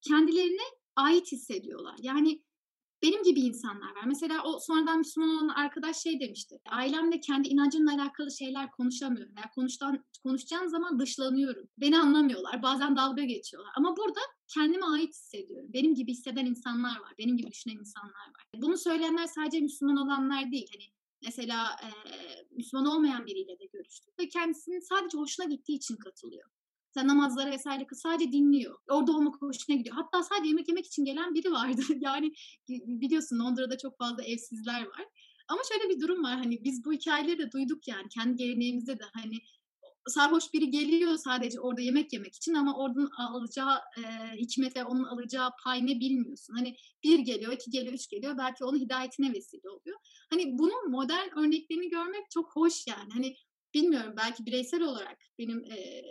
kendilerine 0.00 0.62
ait 0.96 1.32
hissediyorlar. 1.32 1.96
Yani 2.02 2.42
benim 3.02 3.22
gibi 3.22 3.40
insanlar 3.40 3.96
var. 3.96 4.04
Mesela 4.06 4.42
o 4.44 4.58
sonradan 4.60 4.98
Müslüman 4.98 5.36
olan 5.36 5.48
arkadaş 5.48 5.96
şey 5.96 6.20
demişti. 6.20 6.58
Ailemle 6.70 7.20
kendi 7.20 7.48
inancımla 7.48 7.94
alakalı 7.94 8.30
şeyler 8.30 8.70
konuşamıyorum. 8.70 9.32
Yani 9.36 9.46
konuştan, 9.54 10.04
konuşacağım 10.22 10.68
zaman 10.68 10.98
dışlanıyorum. 11.00 11.68
Beni 11.78 11.98
anlamıyorlar. 11.98 12.62
Bazen 12.62 12.96
dalga 12.96 13.24
geçiyorlar. 13.24 13.72
Ama 13.76 13.96
burada 13.96 14.20
kendime 14.54 14.86
ait 14.86 15.14
hissediyorum. 15.14 15.70
Benim 15.72 15.94
gibi 15.94 16.12
hisseden 16.12 16.46
insanlar 16.46 17.00
var. 17.00 17.14
Benim 17.18 17.36
gibi 17.36 17.50
düşünen 17.52 17.76
insanlar 17.76 18.28
var. 18.28 18.44
Bunu 18.56 18.78
söyleyenler 18.78 19.26
sadece 19.26 19.60
Müslüman 19.60 19.96
olanlar 19.96 20.50
değil. 20.50 20.66
Hani 20.72 20.84
mesela 21.24 21.76
e, 21.82 21.88
Müslüman 22.50 22.86
olmayan 22.86 23.26
biriyle 23.26 23.58
de 23.58 23.66
görüştüm 23.72 24.14
ve 24.20 24.28
kendisinin 24.28 24.80
sadece 24.80 25.18
hoşuna 25.18 25.46
gittiği 25.46 25.76
için 25.76 25.96
katılıyor. 25.96 26.50
Sen 26.98 27.08
namazlara 27.08 27.50
vesaire 27.50 27.86
sadece 27.92 28.32
dinliyor. 28.32 28.78
Orada 28.90 29.12
olmak 29.12 29.42
hoşuna 29.42 29.76
gidiyor. 29.76 29.96
Hatta 29.96 30.22
sadece 30.22 30.48
yemek 30.48 30.68
yemek 30.68 30.86
için 30.86 31.04
gelen 31.04 31.34
biri 31.34 31.52
vardı. 31.52 31.82
yani 32.00 32.32
biliyorsun 32.68 33.38
Londra'da 33.38 33.78
çok 33.78 33.98
fazla 33.98 34.24
evsizler 34.24 34.80
var. 34.80 35.04
Ama 35.48 35.60
şöyle 35.68 35.94
bir 35.94 36.00
durum 36.00 36.24
var 36.24 36.36
hani 36.36 36.64
biz 36.64 36.84
bu 36.84 36.92
hikayeleri 36.92 37.38
de 37.38 37.52
duyduk 37.52 37.88
yani 37.88 38.08
kendi 38.08 38.36
geleneğimizde 38.36 38.98
de 38.98 39.04
hani 39.12 39.38
sarhoş 40.06 40.54
biri 40.54 40.70
geliyor 40.70 41.16
sadece 41.16 41.60
orada 41.60 41.80
yemek 41.80 42.12
yemek 42.12 42.34
için 42.36 42.54
ama 42.54 42.78
oradan 42.78 43.10
alacağı 43.18 43.76
e, 43.76 44.02
hikmete, 44.36 44.84
onun 44.84 45.04
alacağı 45.04 45.50
pay 45.64 45.86
ne 45.86 46.00
bilmiyorsun. 46.00 46.54
Hani 46.54 46.76
bir 47.04 47.18
geliyor, 47.18 47.52
iki 47.52 47.70
geliyor, 47.70 47.94
üç 47.94 48.08
geliyor. 48.08 48.38
Belki 48.38 48.64
onun 48.64 48.78
hidayetine 48.78 49.32
vesile 49.32 49.70
oluyor. 49.70 49.98
Hani 50.30 50.58
bunun 50.58 50.90
modern 50.90 51.38
örneklerini 51.38 51.88
görmek 51.88 52.30
çok 52.30 52.56
hoş 52.56 52.86
yani. 52.86 53.12
Hani 53.12 53.36
bilmiyorum 53.74 54.14
belki 54.16 54.46
bireysel 54.46 54.82
olarak 54.82 55.18
benim 55.38 55.64
e, 55.64 56.02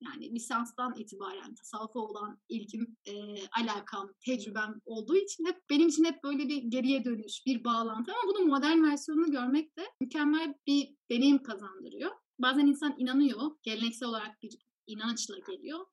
yani 0.00 0.34
lisanstan 0.34 0.94
itibaren 0.96 1.54
tasavvufa 1.54 2.00
olan 2.00 2.38
ilgim, 2.48 2.96
e, 3.06 3.12
alakam, 3.48 4.10
tecrübem 4.26 4.80
olduğu 4.84 5.16
için 5.16 5.46
hep 5.46 5.70
benim 5.70 5.88
için 5.88 6.04
hep 6.04 6.24
böyle 6.24 6.48
bir 6.48 6.62
geriye 6.62 7.04
dönüş, 7.04 7.46
bir 7.46 7.64
bağlantı 7.64 8.12
ama 8.12 8.32
bunun 8.32 8.48
modern 8.48 8.84
versiyonunu 8.84 9.30
görmek 9.30 9.78
de 9.78 9.82
mükemmel 10.00 10.54
bir 10.66 10.94
deneyim 11.10 11.42
kazandırıyor. 11.42 12.10
Bazen 12.38 12.66
insan 12.66 12.94
inanıyor, 12.98 13.50
geleneksel 13.62 14.08
olarak 14.08 14.42
bir 14.42 14.58
inançla 14.86 15.38
geliyor 15.38 15.86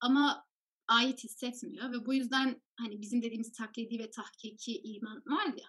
ama 0.00 0.44
ait 0.88 1.24
hissetmiyor 1.24 1.92
ve 1.92 2.06
bu 2.06 2.14
yüzden 2.14 2.62
hani 2.76 3.00
bizim 3.00 3.22
dediğimiz 3.22 3.52
taklidi 3.52 3.98
ve 3.98 4.10
tahkiki 4.10 4.80
iman 4.80 5.22
var 5.26 5.46
ya 5.46 5.66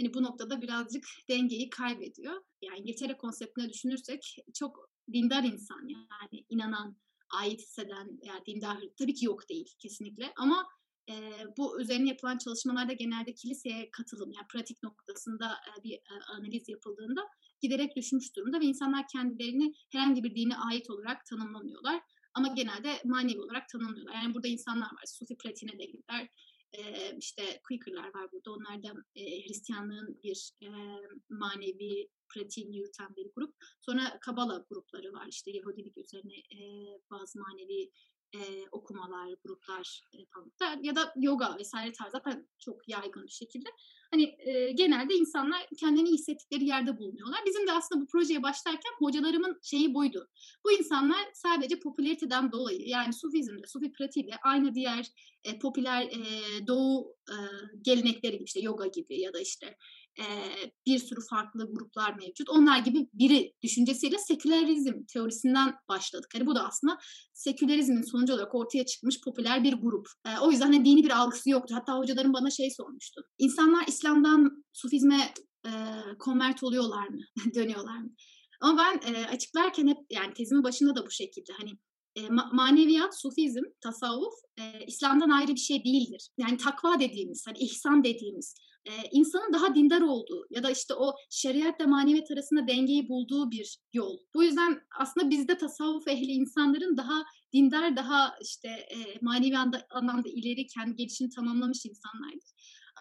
hani 0.00 0.14
bu 0.14 0.22
noktada 0.22 0.62
birazcık 0.62 1.04
dengeyi 1.28 1.70
kaybediyor. 1.70 2.42
Yani 2.62 2.78
İngiltere 2.78 3.16
konseptine 3.16 3.68
düşünürsek 3.68 4.36
çok 4.54 4.90
dindar 5.12 5.44
insan 5.44 5.88
yani 5.88 6.44
inanan, 6.48 6.96
ait 7.32 7.60
hisseden 7.60 8.20
yani 8.22 8.46
dindar 8.46 8.78
tabii 8.98 9.14
ki 9.14 9.26
yok 9.26 9.48
değil 9.48 9.74
kesinlikle 9.78 10.32
ama 10.36 10.66
e, 11.10 11.14
bu 11.58 11.80
üzerine 11.80 12.08
yapılan 12.08 12.38
çalışmalarda 12.38 12.92
genelde 12.92 13.34
kiliseye 13.34 13.90
katılım 13.90 14.32
yani 14.32 14.46
pratik 14.52 14.82
noktasında 14.82 15.46
e, 15.46 15.84
bir 15.84 15.94
e, 15.94 16.14
analiz 16.36 16.68
yapıldığında 16.68 17.20
giderek 17.60 17.96
düşmüş 17.96 18.36
durumda 18.36 18.60
ve 18.60 18.64
insanlar 18.64 19.04
kendilerini 19.12 19.74
herhangi 19.92 20.24
bir 20.24 20.34
dine 20.34 20.56
ait 20.56 20.90
olarak 20.90 21.26
tanımlamıyorlar 21.26 22.02
ama 22.34 22.48
genelde 22.48 23.02
manevi 23.04 23.40
olarak 23.40 23.68
tanımlıyorlar. 23.68 24.14
Yani 24.14 24.34
burada 24.34 24.48
insanlar 24.48 24.86
var, 24.86 25.04
Sufi 25.06 25.36
pratiğine 25.36 25.78
de 25.78 25.84
gider, 25.84 26.28
e, 26.72 27.16
işte 27.18 27.60
Quaker'lar 27.68 28.14
var 28.14 28.32
burada. 28.32 28.52
Onlar 28.52 28.82
da 28.82 28.94
e, 29.14 29.46
Hristiyanlığın 29.46 30.20
bir 30.22 30.52
e, 30.62 30.68
manevi 31.28 32.08
pratiğini 32.28 32.76
yürüten 32.76 33.16
bir 33.16 33.30
grup. 33.36 33.54
Sonra 33.80 34.18
Kabala 34.20 34.64
grupları 34.70 35.12
var. 35.12 35.26
İşte 35.26 35.50
Yahudilik 35.50 35.98
üzerine 35.98 36.36
e, 36.36 36.60
bazı 37.10 37.38
manevi 37.38 37.90
e, 38.34 38.40
okumalar, 38.72 39.34
gruplar 39.44 40.00
e, 40.14 40.18
ya 40.82 40.96
da 40.96 41.12
yoga 41.16 41.56
vesaire 41.58 41.92
tarz 41.92 42.12
zaten 42.12 42.48
çok 42.58 42.88
yaygın 42.88 43.26
bir 43.26 43.32
şekilde. 43.32 43.68
Hani 44.10 44.36
e, 44.38 44.72
genelde 44.72 45.14
insanlar 45.14 45.66
kendini 45.80 46.10
hissettikleri 46.10 46.64
yerde 46.64 46.98
bulunuyorlar. 46.98 47.40
Bizim 47.46 47.66
de 47.66 47.72
aslında 47.72 48.02
bu 48.02 48.06
projeye 48.06 48.42
başlarken 48.42 48.92
hocalarımın 48.98 49.58
şeyi 49.62 49.94
buydu. 49.94 50.28
Bu 50.64 50.72
insanlar 50.72 51.28
sadece 51.34 51.78
popülariteden 51.78 52.52
dolayı 52.52 52.88
yani 52.88 53.12
Sufizmde, 53.12 53.66
Sufi 53.66 53.92
pratiğiyle 53.92 54.36
aynı 54.44 54.74
diğer 54.74 55.06
e, 55.44 55.58
popüler 55.58 56.02
e, 56.02 56.20
doğu 56.66 57.16
e, 57.28 57.36
gelenekleri 57.82 58.32
gibi 58.32 58.44
işte 58.44 58.60
yoga 58.60 58.86
gibi 58.86 59.20
ya 59.20 59.32
da 59.32 59.40
işte 59.40 59.76
e, 60.18 60.24
bir 60.86 60.98
sürü 60.98 61.20
farklı 61.30 61.72
gruplar 61.72 62.14
mevcut. 62.14 62.50
Onlar 62.50 62.78
gibi 62.78 63.08
biri 63.12 63.52
düşüncesiyle 63.62 64.18
sekülerizm 64.18 65.04
teorisinden 65.12 65.74
başladık. 65.88 66.30
Yani 66.34 66.46
bu 66.46 66.54
da 66.54 66.66
aslında 66.66 66.98
sekülerizmin 67.32 68.02
sonucu 68.02 68.34
olarak 68.34 68.54
ortaya 68.54 68.86
çıkmış 68.86 69.20
popüler 69.20 69.64
bir 69.64 69.72
grup. 69.72 70.06
E, 70.26 70.38
o 70.38 70.50
yüzden 70.50 70.72
hani 70.72 70.84
dini 70.84 71.04
bir 71.04 71.10
algısı 71.10 71.50
yoktu. 71.50 71.74
Hatta 71.78 71.98
hocalarım 71.98 72.32
bana 72.32 72.50
şey 72.50 72.70
sormuştu. 72.70 73.22
İnsanlar 73.38 73.84
İslam'dan 73.86 74.64
Sufizme 74.72 75.34
e, 75.66 75.70
konvert 76.18 76.62
oluyorlar 76.62 77.08
mı? 77.08 77.20
Dönüyorlar 77.54 77.98
mı? 77.98 78.10
Ama 78.60 78.82
ben 78.82 79.14
e, 79.14 79.26
açıklarken 79.26 79.88
hep 79.88 79.98
yani 80.10 80.34
tezimin 80.34 80.64
başında 80.64 80.96
da 80.96 81.06
bu 81.06 81.10
şekilde 81.10 81.52
hani 81.52 81.70
e, 82.16 82.28
maneviyat, 82.52 83.20
sufizm, 83.20 83.62
tasavvuf 83.80 84.34
e, 84.58 84.84
İslam'dan 84.86 85.30
ayrı 85.30 85.54
bir 85.54 85.60
şey 85.60 85.84
değildir. 85.84 86.28
Yani 86.38 86.56
takva 86.56 87.00
dediğimiz, 87.00 87.46
hani 87.46 87.58
ihsan 87.58 88.04
dediğimiz, 88.04 88.54
e, 88.84 88.90
insanın 89.12 89.52
daha 89.52 89.74
dindar 89.74 90.00
olduğu 90.00 90.46
ya 90.50 90.62
da 90.62 90.70
işte 90.70 90.94
o 90.94 91.14
şeriatla 91.30 91.86
maneviyat 91.86 92.30
arasında 92.30 92.68
dengeyi 92.68 93.08
bulduğu 93.08 93.50
bir 93.50 93.78
yol. 93.92 94.18
Bu 94.34 94.44
yüzden 94.44 94.80
aslında 94.98 95.30
bizde 95.30 95.58
tasavvuf 95.58 96.08
ehli 96.08 96.32
insanların 96.32 96.96
daha 96.96 97.24
dindar, 97.52 97.96
daha 97.96 98.34
işte 98.42 98.68
e, 98.68 99.18
manevi 99.20 99.56
anlamda 99.90 100.28
ileri 100.28 100.66
kendi 100.66 100.96
gelişini 100.96 101.30
tamamlamış 101.30 101.86
insanlardır. 101.86 102.52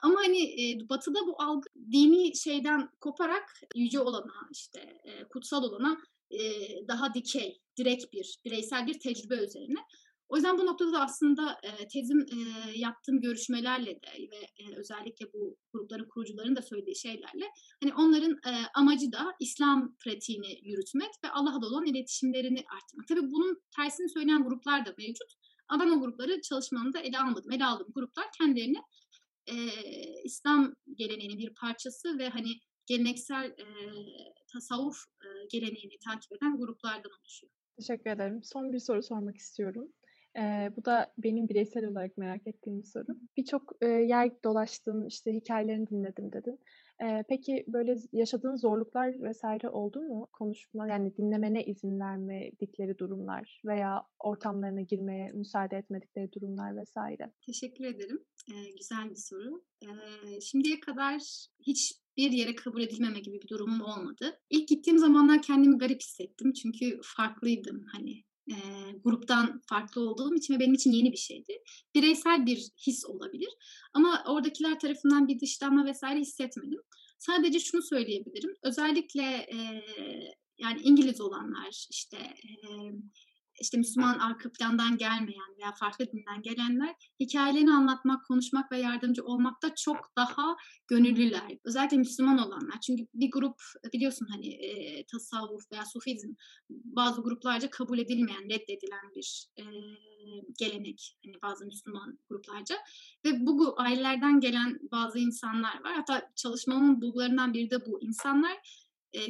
Ama 0.02 0.20
hani 0.20 0.44
e, 0.44 0.90
batıda 0.90 1.20
bu 1.28 1.42
algı 1.42 1.70
dini 1.92 2.36
şeyden 2.38 2.90
koparak 3.00 3.44
yüce 3.76 4.00
olana 4.00 4.34
işte 4.52 4.80
e, 4.80 5.24
kutsal 5.24 5.64
olana 5.64 5.98
e, 6.32 6.40
daha 6.88 7.14
dikey, 7.14 7.62
direkt 7.78 8.14
bir, 8.14 8.40
bireysel 8.46 8.88
bir 8.88 9.00
tecrübe 9.00 9.36
üzerine. 9.36 9.80
O 10.32 10.36
yüzden 10.36 10.58
bu 10.58 10.66
noktada 10.66 10.94
da 10.94 11.02
aslında 11.02 11.60
e, 11.64 11.88
tezim 11.88 12.20
e, 12.20 12.38
yaptığım 12.76 13.22
görüşmelerle 13.22 13.96
de 13.96 14.12
ve 14.32 14.64
e, 14.64 14.76
özellikle 14.76 15.34
bu 15.34 15.58
grupların 15.74 16.08
kurucularının 16.10 16.56
da 16.56 16.62
söylediği 16.62 16.96
şeylerle 16.96 17.46
hani 17.84 17.94
onların 17.94 18.32
e, 18.32 18.52
amacı 18.76 19.12
da 19.12 19.34
İslam 19.40 19.96
pratiğini 20.04 20.70
yürütmek 20.70 21.10
ve 21.24 21.30
Allah'a 21.32 21.58
olan 21.58 21.86
iletişimlerini 21.86 22.60
arttırmak. 22.76 23.08
Tabii 23.08 23.22
bunun 23.22 23.62
tersini 23.76 24.10
söyleyen 24.10 24.44
gruplar 24.44 24.86
da 24.86 24.94
mevcut. 24.98 25.34
Ama 25.68 25.86
ben 25.86 25.90
o 25.90 26.00
grupları 26.00 26.42
çalışmamda 26.42 27.00
ele 27.00 27.20
almadım. 27.20 27.52
Ele 27.52 27.66
aldığım 27.66 27.92
gruplar 27.96 28.26
kendilerini 28.38 28.78
e, 29.48 29.56
İslam 30.24 30.74
geleneğinin 30.96 31.38
bir 31.38 31.54
parçası 31.62 32.18
ve 32.18 32.30
hani 32.30 32.52
geleneksel 32.86 33.46
e, 33.46 33.66
tasavvuf 34.54 34.98
e, 35.24 35.28
geleneğini 35.52 36.00
takip 36.06 36.32
eden 36.32 36.58
gruplardan 36.58 37.12
oluşuyor. 37.22 37.54
Teşekkür 37.80 38.12
ederim. 38.12 38.44
Son 38.44 38.74
bir 38.74 38.80
soru 38.80 39.04
sormak 39.04 39.38
istiyorum. 39.38 39.94
Eee, 40.36 40.72
bu 40.78 40.86
da 40.86 41.14
benim 41.18 41.50
bireysel 41.50 41.86
olarak 41.86 42.18
merak 42.18 42.48
ettiğim 42.48 42.80
bir 42.80 42.88
soru. 42.88 43.06
Birçok, 43.38 43.72
eee, 43.82 43.88
yer 43.90 44.32
dolaştın, 44.44 45.06
işte, 45.06 45.34
hikâyelerini 45.34 45.88
dinledim 45.88 46.32
dedin. 46.34 46.60
Eee, 47.02 47.24
peki, 47.30 47.66
böyle, 47.68 47.96
yaşadığın 48.14 48.56
zorluklar 48.56 49.14
vs. 49.32 49.44
oldu 49.72 50.02
mu? 50.02 50.28
Konuşma, 50.34 50.88
yani 50.88 51.18
dinlemene 51.18 51.64
izin 51.66 52.00
vermedikleri 52.00 52.98
durumlar 52.98 53.62
veya 53.66 54.04
ortamlarına 54.20 54.82
girmeye 54.82 55.32
müsaade 55.32 55.78
etmedikleri 55.78 56.32
durumlar 56.32 56.84
vs. 56.84 56.98
Teşekkür 57.46 57.86
ederim. 57.86 58.24
Eee, 58.52 58.72
güzel 58.78 59.10
bir 59.10 59.16
soru. 59.16 59.64
Eee, 59.82 60.40
şimdiye 60.42 60.80
kadar 60.80 61.22
hiçbir 61.68 62.32
yere 62.32 62.56
kabul 62.56 62.82
edilmeme 62.82 63.20
gibi 63.20 63.42
bir 63.42 63.48
durumum 63.48 63.82
olmadı. 63.82 64.40
İlk 64.50 64.68
gittiğim 64.68 65.00
zamanlar 65.00 65.42
kendimi 65.42 65.78
garip 65.78 66.02
hissettim 66.02 66.54
çünkü 66.54 67.00
farklıydım, 67.04 67.86
hani, 67.92 68.24
eee, 68.52 69.00
gruptan 69.04 69.62
farklı 69.70 70.10
olduğum 70.10 70.36
için 70.36 70.54
ve 70.54 70.60
benim 70.60 70.74
için 70.74 70.92
yeni 70.92 71.12
bir 71.12 71.18
şeydi. 71.18 71.54
Bireysel 71.96 72.46
bir 72.46 72.58
his 72.88 73.06
olabilir 73.06 73.50
ama 73.94 74.24
oradakiler 74.28 74.80
tarafından 74.80 75.28
bir 75.28 75.40
dışlanma 75.40 75.92
vs. 75.92 76.04
hissetmedim. 76.16 76.80
Sadece 77.20 77.60
şunu 77.60 77.82
söyleyebilirim, 77.82 78.56
özellikle, 78.64 79.48
eee, 79.54 80.36
yani 80.58 80.82
İngiliz 80.84 81.22
olanlar, 81.22 81.88
işte, 81.92 82.18
emm, 82.70 83.02
işte, 83.62 83.78
Müslüman 83.78 84.20
arka 84.20 84.52
plandan 84.52 84.98
gelmeyen 84.98 85.58
veya 85.58 85.72
farklı 85.80 86.06
dinden 86.12 86.42
gelenler 86.42 86.96
hikâyelerini 87.20 87.72
anlatmak, 87.74 88.26
konuşmak 88.26 88.72
ve 88.72 88.78
yardımcı 88.80 89.24
olmakta 89.24 89.76
çok 89.76 89.98
daha 90.18 90.56
gönüllüler. 90.88 91.58
Özellikle 91.66 91.98
Müslüman 91.98 92.38
olanlar. 92.38 92.80
Çünkü 92.88 93.08
bir 93.14 93.32
grup 93.32 93.56
biliyorsun, 93.94 94.28
hani, 94.32 94.46
eee, 94.48 95.06
tasavvuf 95.12 95.72
veya 95.72 95.86
sufizm 95.86 96.34
bazı 96.70 97.22
gruplarca 97.22 97.70
kabul 97.70 98.00
edilmeyen, 98.00 98.44
reddedilen 98.44 99.12
bir, 99.16 99.46
eee, 99.58 99.66
gelenek, 100.60 101.18
hani, 101.26 101.36
bazı 101.44 101.66
Müslüman 101.66 102.20
gruplarca 102.30 102.76
ve 103.26 103.46
bu 103.46 103.76
ailelerden 103.82 104.40
gelen 104.40 104.80
bazı 104.92 105.20
insanlar 105.20 105.84
var. 105.84 105.94
Hatta 105.96 106.32
çalışmamın 106.36 107.02
bulgularından 107.02 107.54
biri 107.54 107.70
de 107.72 107.86
bu. 107.86 108.02
İnsanlar, 108.02 108.58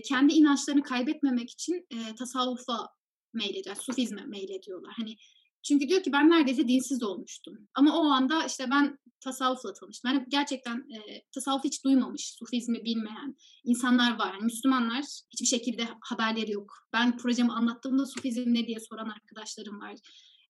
kendi 0.06 0.34
inançlarını 0.34 0.84
kaybetmemek 0.84 1.50
için, 1.50 1.88
eee, 1.92 2.16
tasavvufa 2.20 2.88
meylediyor, 3.34 3.76
sufizme 3.76 4.26
meylediyorlar. 4.26 4.94
Hani, 4.98 5.16
çünkü 5.64 5.88
diyor 5.90 6.04
ki 6.04 6.12
ben 6.14 6.30
neredeyse 6.30 6.68
dinsiz 6.68 7.04
olmuştum 7.04 7.68
ama 7.76 7.98
o 8.02 8.04
anda, 8.06 8.46
işte, 8.46 8.66
ben 8.72 8.98
tasavvufla 9.20 9.74
tanıştım. 9.74 10.12
Yani 10.12 10.26
gerçekten, 10.30 10.86
eee, 10.90 11.26
tasavvufu 11.36 11.64
hiç 11.64 11.84
duymamış, 11.84 12.36
sufizmi 12.40 12.86
bilmeyen 12.86 13.36
insanlar 13.64 14.18
var. 14.20 14.34
Yani 14.34 14.44
Müslümanlar 14.44 15.04
hiçbir 15.34 15.46
şekilde 15.48 15.88
haberleri 16.02 16.52
yok. 16.52 16.74
Ben 16.94 17.18
projemi 17.18 17.52
anlattığımda 17.52 18.06
sufizm 18.06 18.44
ne 18.54 18.68
diye 18.68 18.80
soran 18.80 19.10
arkadaşlarım 19.10 19.80
var. 19.82 19.96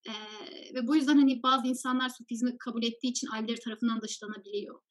Eee, 0.07 0.73
ve 0.75 0.87
bu 0.87 0.95
yüzden, 0.95 1.17
hani, 1.17 1.43
bazı 1.43 1.67
insanlar 1.67 2.09
sufizmi 2.09 2.57
kabul 2.57 2.83
ettiği 2.83 3.07
için 3.11 3.27
aileleri 3.33 3.59
tarafından 3.59 4.01
dışlanabiliyor 4.01 4.81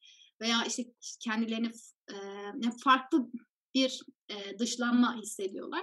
veya, 0.41 0.65
işte, 0.67 0.83
kendilerini 1.23 1.71
eee, 2.11 2.71
farklı 2.83 3.27
bir, 3.75 4.01
eee, 4.29 4.59
dışlanma 4.59 5.17
hissediyorlar. 5.21 5.81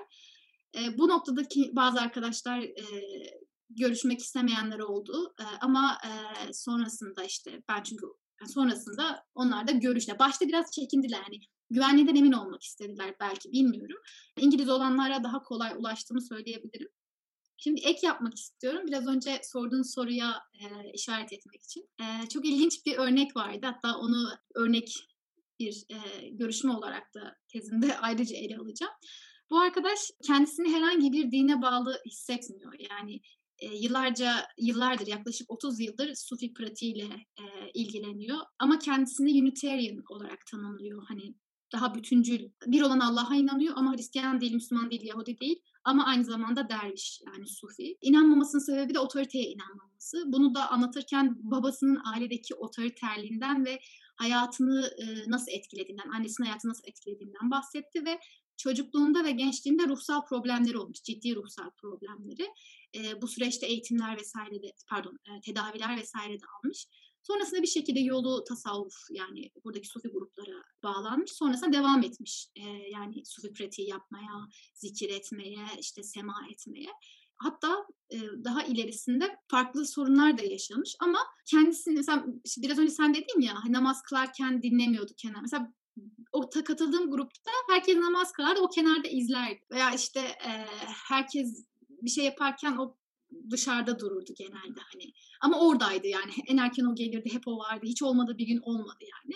Eee, 0.74 0.98
bu 0.98 1.08
noktadaki 1.08 1.70
bazı 1.76 2.00
arkadaşlar, 2.00 2.60
eee, 2.60 3.40
görüşmek 3.70 4.20
istemeyenler 4.20 4.78
oldu, 4.78 5.34
eee, 5.40 5.46
ama, 5.60 5.98
eee, 6.04 6.52
sonrasında, 6.52 7.24
işte, 7.24 7.62
ben 7.68 7.82
çünkü 7.82 8.06
sonrasında 8.46 9.24
onlar 9.34 9.68
da 9.68 9.72
görüşle 9.72 10.18
başta 10.18 10.48
biraz 10.48 10.70
çekindiler, 10.72 11.20
hani, 11.22 11.40
güvenliğinden 11.70 12.14
emin 12.14 12.32
olmak 12.32 12.62
istediler 12.62 13.14
belki, 13.20 13.52
bilmiyorum. 13.52 13.96
İngiliz 14.40 14.68
olanlara 14.68 15.24
daha 15.24 15.42
kolay 15.42 15.72
ulaştığımı 15.78 16.22
söyleyebilirim. 16.22 16.88
Şimdi 17.56 17.80
ek 17.80 18.06
yapmak 18.06 18.34
istiyorum. 18.34 18.82
Biraz 18.86 19.06
önce 19.08 19.40
sorduğun 19.44 19.82
soruya, 19.82 20.42
eee, 20.60 20.90
işaret 20.94 21.32
etmek 21.32 21.62
için. 21.62 21.88
Eee, 22.00 22.28
çok 22.32 22.46
ilginç 22.46 22.86
bir 22.86 22.98
örnek 22.98 23.36
vardı. 23.36 23.66
Hatta 23.66 23.98
onu 23.98 24.28
örnek 24.54 25.08
bir, 25.60 25.84
eee, 25.88 26.28
görüşme 26.30 26.72
olarak 26.72 27.14
da 27.14 27.36
tezimde 27.48 27.98
ayrıca 27.98 28.36
ele 28.36 28.56
alacağım. 28.58 28.92
Bu 29.50 29.58
arkadaş 29.60 30.10
kendisini 30.26 30.72
herhangi 30.74 31.12
bir 31.12 31.30
dine 31.30 31.62
bağlı 31.62 32.00
hissetmiyor. 32.06 32.72
Yani, 32.90 33.20
eee, 33.62 33.76
yıllarca 33.80 34.46
yıllardır, 34.58 35.06
yaklaşık 35.06 35.50
30 35.50 35.80
yıldır 35.80 36.14
Sufi 36.14 36.52
pratiğiyle, 36.54 37.04
eee, 37.38 37.70
ilgileniyor 37.74 38.38
ama 38.58 38.78
kendisini 38.78 39.42
Unitarian 39.42 40.02
olarak 40.10 40.46
tanımlıyor. 40.50 41.02
Hani, 41.08 41.34
daha 41.72 41.94
bütüncül, 41.94 42.48
bir 42.66 42.82
olan 42.82 43.00
Allah'a 43.00 43.34
inanıyor 43.36 43.74
ama 43.76 43.92
Hristiyan 43.94 44.40
değil, 44.40 44.54
Müslüman 44.54 44.90
değil, 44.90 45.02
Yahudi 45.04 45.38
değil 45.40 45.62
ama 45.84 46.04
aynı 46.06 46.24
zamanda 46.24 46.68
derviş, 46.68 47.20
yani 47.26 47.46
Sufi. 47.46 47.96
İnanmamasının 48.00 48.62
sebebi 48.62 48.94
de 48.94 48.98
otoriteye 48.98 49.44
inanmaması. 49.44 50.22
Bunu 50.26 50.54
da 50.54 50.70
anlatırken 50.70 51.36
babasının 51.38 52.00
ailedeki 52.14 52.54
otoriterliğinden 52.54 53.64
ve 53.64 53.80
hayatını, 54.16 54.90
eee, 54.98 55.24
nasıl 55.26 55.52
etkilediğinden, 55.52 56.08
annesinin 56.08 56.46
hayatını 56.46 56.70
nasıl 56.70 56.82
etkilediğinden 56.88 57.50
bahsetti 57.50 58.04
ve 58.04 58.18
çocukluğunda 58.58 59.24
ve 59.24 59.30
gençliğinde 59.30 59.88
ruhsal 59.88 60.24
problemleri 60.26 60.78
olmuş, 60.78 61.02
ciddi 61.02 61.36
ruhsal 61.36 61.70
problemleri. 61.70 62.48
Eee, 62.94 63.22
bu 63.22 63.28
süreçte 63.28 63.66
eğitimler 63.66 64.16
vs. 64.22 64.34
de 64.62 64.72
pardon, 64.88 65.18
eee, 65.28 65.40
tedaviler 65.40 66.02
vs. 66.02 66.14
de 66.14 66.38
almış. 66.64 66.86
Sonrasında 67.22 67.62
bir 67.62 67.66
şekilde 67.66 68.00
yolu 68.00 68.44
tasavvuf, 68.44 68.94
yani 69.10 69.50
buradaki 69.64 69.88
Sufi 69.88 70.08
gruplara 70.08 70.62
bağlanmış. 70.82 71.32
Sonrasında 71.32 71.72
devam 71.72 72.02
etmiş. 72.02 72.46
Eee, 72.56 72.88
yani 72.92 73.22
Sufi 73.26 73.52
pratiği 73.52 73.88
yapmaya, 73.88 74.48
zikir 74.74 75.10
etmeye, 75.10 75.66
işte, 75.80 76.02
sema 76.02 76.34
etmeye. 76.52 76.88
Hatta, 77.36 77.86
eee, 78.10 78.20
daha 78.44 78.62
ilerisinde 78.62 79.36
farklı 79.48 79.86
sorunlar 79.86 80.38
da 80.38 80.42
yaşamış 80.42 80.96
ama 81.00 81.18
kendisini 81.46 81.94
mesela 81.96 82.24
biraz 82.58 82.78
önce 82.78 82.90
sen 82.92 83.14
dedin 83.14 83.40
ya, 83.40 83.54
hani, 83.64 83.72
namaz 83.72 84.02
kılarken 84.02 84.62
dinlemiyordu 84.62 85.12
kenar 85.16 85.40
Mesela 85.40 85.72
o 86.32 86.50
katıldığım 86.50 87.10
grupta 87.10 87.50
herkes 87.70 87.96
namaz 87.96 88.32
kılardı, 88.32 88.60
o 88.60 88.68
kenarda 88.68 89.08
izlerdi 89.08 89.60
veya, 89.72 89.90
işte, 89.94 90.20
eee, 90.20 90.66
herkes 91.08 91.66
bir 91.90 92.10
şey 92.10 92.24
yaparken 92.24 92.76
o 92.76 92.96
dışarıda 93.50 93.98
dururdu 93.98 94.32
genelde, 94.38 94.80
hani, 94.92 95.12
ama 95.42 95.60
oradaydı 95.60 96.06
yani. 96.06 96.32
En 96.48 96.56
erken 96.56 96.84
o 96.84 96.94
gelirdi, 96.94 97.28
hep 97.32 97.42
o 97.48 97.58
vardı. 97.58 97.86
Hiç 97.86 98.02
olmadığı 98.02 98.38
bir 98.38 98.46
gün 98.46 98.58
olmadı 98.62 98.98
yani. 99.00 99.34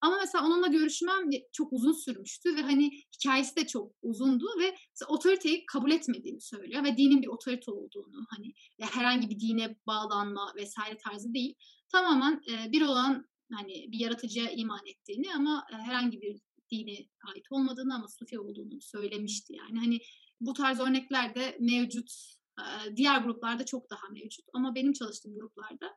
Ama 0.00 0.16
mesela 0.20 0.44
onunla 0.46 0.66
görüşmem 0.66 1.30
çok 1.52 1.72
uzun 1.72 1.92
sürmüştü 1.92 2.56
ve, 2.56 2.62
hani, 2.62 2.90
hikâyesi 3.16 3.56
de 3.56 3.66
çok 3.66 3.92
uzundu 4.02 4.46
ve 4.60 4.74
otoriteyi 5.08 5.66
kabul 5.66 5.90
etmediğini 5.90 6.40
söylüyor 6.40 6.84
ve 6.84 6.96
dinin 6.96 7.22
bir 7.22 7.26
otorite 7.28 7.70
olduğunu, 7.70 8.26
hani, 8.36 8.52
ya 8.78 8.86
herhangi 8.96 9.30
bir 9.30 9.40
dine 9.40 9.76
bağlanma 9.86 10.52
vs. 10.56 10.74
tarzı 11.04 11.34
değil. 11.34 11.54
Tamamen, 11.88 12.40
bir 12.72 12.82
olan, 12.82 13.26
hani, 13.56 13.92
bir 13.92 13.98
yaratıcıya 14.00 14.50
iman 14.50 14.80
ettiğini 14.86 15.34
ama, 15.34 15.66
eee, 15.72 15.78
herhangi 15.78 16.20
bir 16.20 16.40
dine 16.70 16.96
ait 17.34 17.44
olmadığını 17.50 17.94
ama 17.94 18.08
Sufi 18.08 18.38
olduğunu 18.40 18.80
söylemişti 18.80 19.52
yani. 19.56 19.78
Hani, 19.78 19.98
bu 20.40 20.52
tarz 20.52 20.80
örnekler 20.80 21.34
de 21.34 21.56
mevcut. 21.60 22.10
Eee, 22.58 22.96
diğer 22.96 23.20
gruplarda 23.20 23.64
çok 23.66 23.90
daha 23.90 24.08
mevcut 24.12 24.46
ama 24.54 24.74
benim 24.74 24.92
çalıştığım 24.92 25.34
gruplarda 25.34 25.94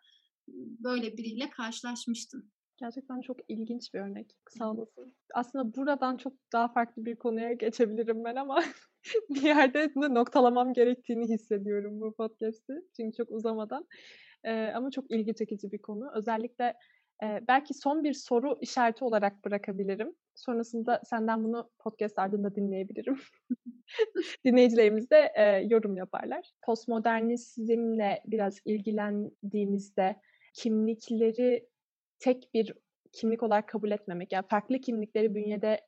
böyle 0.83 1.17
biriyle 1.17 1.49
karşılaşmıştım. 1.49 2.51
Gerçekten 2.77 3.21
çok 3.21 3.37
ilginç 3.47 3.93
bir 3.93 3.99
örnek. 3.99 4.31
Sağ 4.49 4.71
olasın. 4.71 5.15
Aslında 5.33 5.75
buradan 5.75 6.17
çok 6.17 6.33
daha 6.53 6.67
farklı 6.67 7.05
bir 7.05 7.15
konuya 7.15 7.53
geçebilirim 7.53 8.23
ben 8.23 8.35
ama 8.35 8.63
bir 9.29 9.41
yerde 9.41 9.95
de 9.95 10.13
noktalamam 10.13 10.73
gerektiğini 10.73 11.29
hissediyorum 11.33 12.01
bu 12.01 12.13
podcast'i. 12.13 12.73
Çünkü 12.97 13.17
çok 13.17 13.31
uzamadan. 13.31 13.87
Eee, 14.45 14.71
ama 14.75 14.91
çok 14.91 15.11
ilgi 15.11 15.35
çekici 15.35 15.71
bir 15.71 15.81
konu. 15.81 16.11
Özellikle, 16.15 16.73
eee, 17.23 17.43
belki 17.47 17.73
son 17.73 18.03
bir 18.03 18.13
soru 18.13 18.57
işareti 18.61 19.05
olarak 19.05 19.45
bırakabilirim. 19.45 20.15
Sonrasında 20.35 21.01
senden 21.05 21.43
bunu 21.43 21.69
podcast 21.79 22.19
ardında 22.19 22.55
dinleyebilirim. 22.55 23.19
Dinleyicilerimiz 24.45 25.09
de, 25.11 25.33
eee, 25.37 25.67
yorum 25.69 25.97
yaparlar. 25.97 26.51
Postmodernizmle 26.65 28.21
biraz 28.25 28.59
ilgilendiğimizde 28.65 30.15
kimlikleri 30.53 31.67
tek 32.19 32.49
bir 32.53 32.73
kimlik 33.11 33.43
olarak 33.43 33.67
kabul 33.69 33.91
etmemek, 33.91 34.31
yani 34.31 34.45
farklı 34.49 34.81
kimlikleri 34.81 35.35
bünyede 35.35 35.81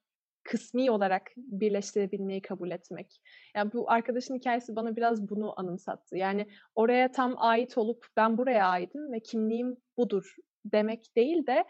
kısmî 0.44 0.92
olarak 0.92 1.32
birleştirebilmeyi 1.38 2.42
kabul 2.42 2.72
etmek. 2.72 3.22
Yani 3.56 3.74
bu 3.74 3.92
arkadaşın 3.92 4.36
hikâyesi 4.36 4.76
bana 4.76 4.96
biraz 4.96 5.30
bunu 5.30 5.60
anımsattı. 5.60 6.18
Yani 6.18 6.48
oraya 6.76 7.12
tam 7.12 7.34
ait 7.38 7.78
olup 7.78 8.08
ben 8.18 8.38
buraya 8.38 8.68
aitim 8.68 9.12
ve 9.12 9.20
kimliğim 9.20 9.78
budur 9.98 10.36
demek 10.72 11.16
değil 11.16 11.48
de, 11.48 11.66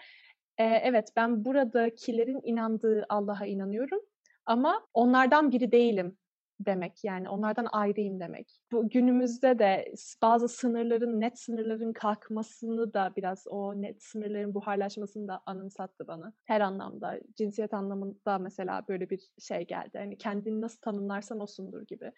eee, 0.60 0.82
evet 0.84 1.10
ben 1.16 1.46
buradakilerin 1.46 2.40
inandığı 2.44 3.06
Allah'a 3.10 3.46
inanıyorum 3.46 4.00
ama 4.46 4.88
onlardan 4.94 5.52
biri 5.52 5.72
değilim 5.72 6.18
demek. 6.60 7.04
Yani 7.04 7.30
onlardan 7.30 7.68
ayrıyım 7.72 8.20
demek. 8.20 8.60
Bu 8.72 8.90
günümüzde 8.90 9.60
de 9.60 9.94
bazı 10.22 10.48
sınırların, 10.48 11.22
net 11.22 11.40
sınırların 11.40 11.94
kalkmasını 11.94 12.94
da 12.94 13.14
biraz 13.18 13.44
o 13.50 13.82
net 13.82 14.04
sınırların 14.04 14.54
buharlaşmasını 14.54 15.28
da 15.28 15.42
anımsattı 15.46 16.08
bana 16.08 16.34
her 16.46 16.62
anlamda. 16.62 17.20
Cinsiyet 17.38 17.74
anlamında 17.74 18.38
mesela 18.40 18.86
böyle 18.88 19.10
bir 19.10 19.20
şey 19.40 19.68
geldi. 19.68 19.98
Hani 19.98 20.18
kendini 20.18 20.62
nasıl 20.62 20.82
tanımlarsan 20.82 21.40
osundur 21.40 21.82
gibi. 21.88 22.12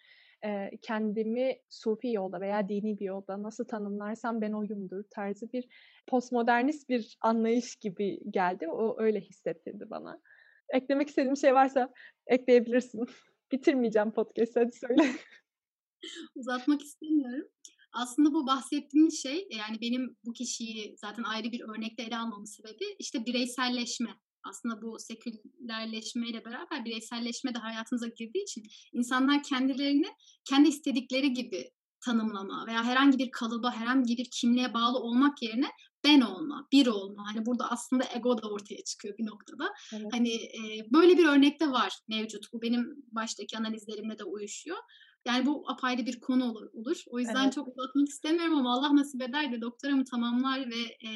Eee, 0.44 0.78
kendimi 0.82 1.56
sufi 1.68 2.12
yolda 2.12 2.40
veya 2.40 2.68
dini 2.68 2.98
bir 2.98 3.04
yolda 3.04 3.42
nasıl 3.42 3.64
tanımlarsam 3.64 4.40
ben 4.40 4.52
oyumdur 4.52 5.04
tarzı 5.10 5.52
bir 5.52 5.68
postmodernist 6.06 6.88
bir 6.88 7.18
anlayış 7.20 7.76
gibi 7.76 8.20
geldi. 8.30 8.68
O 8.68 9.02
öyle 9.02 9.20
hissettirdi 9.20 9.90
bana. 9.90 10.20
Eklemek 10.68 11.08
istediğin 11.08 11.34
şey 11.34 11.54
varsa 11.54 11.92
ekleyebilirsin. 12.26 13.06
Bitirmeyeceğim 13.52 14.10
podcast'ı 14.12 14.60
hadi 14.60 14.72
söyle. 14.72 15.02
Uzatmak 16.34 16.82
istemiyorum. 16.82 17.48
Aslında 17.92 18.32
bu 18.32 18.46
bahsettiğim 18.46 19.10
şey 19.10 19.48
yani 19.50 19.80
benim 19.80 20.16
bu 20.24 20.32
kişiyi 20.32 20.96
zaten 20.96 21.22
ayrı 21.22 21.52
bir 21.52 21.60
örnekte 21.60 22.02
ele 22.02 22.16
almamın 22.16 22.44
sebebi 22.44 22.84
işte 22.98 23.26
bireyselleşme. 23.26 24.10
Aslında 24.48 24.82
bu 24.82 24.98
sekülerleşmeyle 24.98 26.44
beraber 26.44 26.84
bireyselleşme 26.84 27.54
de 27.54 27.58
hayatımıza 27.58 28.06
girdiği 28.06 28.42
için 28.42 28.62
insanlar 28.92 29.42
kendilerini 29.42 30.06
kendi 30.44 30.68
istedikleri 30.68 31.32
gibi 31.32 31.70
tanımlama 32.04 32.66
veya 32.66 32.84
herhangi 32.84 33.18
bir 33.18 33.30
kalıba, 33.30 33.72
herhangi 33.72 34.16
bir 34.16 34.28
kimliğe 34.40 34.74
bağlı 34.74 34.98
olmak 34.98 35.42
yerine 35.42 35.70
ben 36.04 36.20
olma, 36.20 36.68
bir 36.72 36.86
olma. 36.86 37.26
Hani 37.26 37.46
burada 37.46 37.70
aslında 37.70 38.04
ego 38.14 38.42
da 38.42 38.50
ortaya 38.50 38.84
çıkıyor 38.84 39.18
bir 39.18 39.26
noktada. 39.26 39.68
Evet. 39.94 40.06
Hani 40.12 40.34
e, 40.34 40.92
böyle 40.92 41.18
bir 41.18 41.26
örnek 41.26 41.60
de 41.60 41.70
var 41.70 41.92
mevcut. 42.08 42.52
Bu 42.52 42.62
benim 42.62 43.04
baştaki 43.12 43.58
analizlerimle 43.58 44.18
de 44.18 44.24
uyuşuyor. 44.24 44.78
Yani 45.26 45.46
bu 45.46 45.64
apayrı 45.70 46.06
bir 46.06 46.20
konu 46.20 46.50
olur. 46.50 46.68
olur. 46.72 47.04
O 47.10 47.18
yüzden 47.18 47.44
evet. 47.44 47.52
çok 47.52 47.68
uzatmak 47.68 48.08
istemiyorum 48.08 48.56
ama 48.56 48.72
Allah 48.72 48.96
nasip 48.96 49.22
eder 49.22 49.52
de 49.52 49.60
doktoramı 49.60 50.04
tamamlar 50.04 50.70
ve 50.70 50.80
e, 50.80 51.10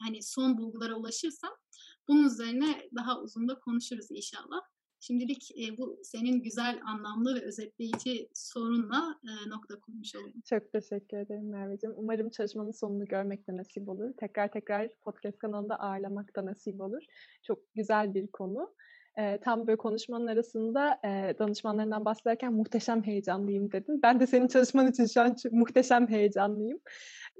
hani 0.00 0.22
son 0.22 0.58
bulgulara 0.58 0.94
ulaşırsam 0.94 1.50
bunun 2.08 2.24
üzerine 2.24 2.88
daha 2.94 3.20
uzun 3.20 3.48
da 3.48 3.60
konuşuruz 3.60 4.10
inşallah. 4.10 4.60
Şimdilik 5.00 5.50
e, 5.58 5.78
bu 5.78 6.00
senin 6.02 6.42
güzel, 6.42 6.80
anlamlı 6.84 7.34
ve 7.34 7.44
özetleyici 7.44 8.28
sorunla 8.34 9.20
e, 9.24 9.50
nokta 9.50 9.80
koymuş 9.80 10.14
olayım. 10.14 10.40
Çok 10.48 10.72
teşekkür 10.72 11.16
ederim 11.16 11.50
Merveciğim. 11.50 11.94
Umarım 11.98 12.30
çalışmanın 12.30 12.70
sonunu 12.70 13.04
görmek 13.04 13.48
de 13.48 13.56
nasip 13.56 13.88
olur. 13.88 14.12
Tekrar 14.20 14.52
tekrar 14.52 14.88
podcast 15.04 15.38
kanalında 15.38 15.80
ağırlamak 15.80 16.36
da 16.36 16.46
nasip 16.46 16.80
olur. 16.80 17.02
Çok 17.42 17.74
güzel 17.74 18.14
bir 18.14 18.26
konu. 18.26 18.74
E, 19.18 19.38
tam 19.38 19.66
böyle 19.66 19.76
konuşmanın 19.76 20.26
arasında 20.26 21.00
e, 21.04 21.38
danışmanlarından 21.38 22.04
bahsederken 22.04 22.52
muhteşem 22.52 23.02
heyecanlıyım 23.02 23.72
dedim. 23.72 24.00
Ben 24.02 24.20
de 24.20 24.26
senin 24.26 24.48
çalışman 24.48 24.86
için 24.86 25.06
şu 25.06 25.20
an 25.20 25.36
muhteşem 25.52 26.08
heyecanlıyım. 26.08 26.80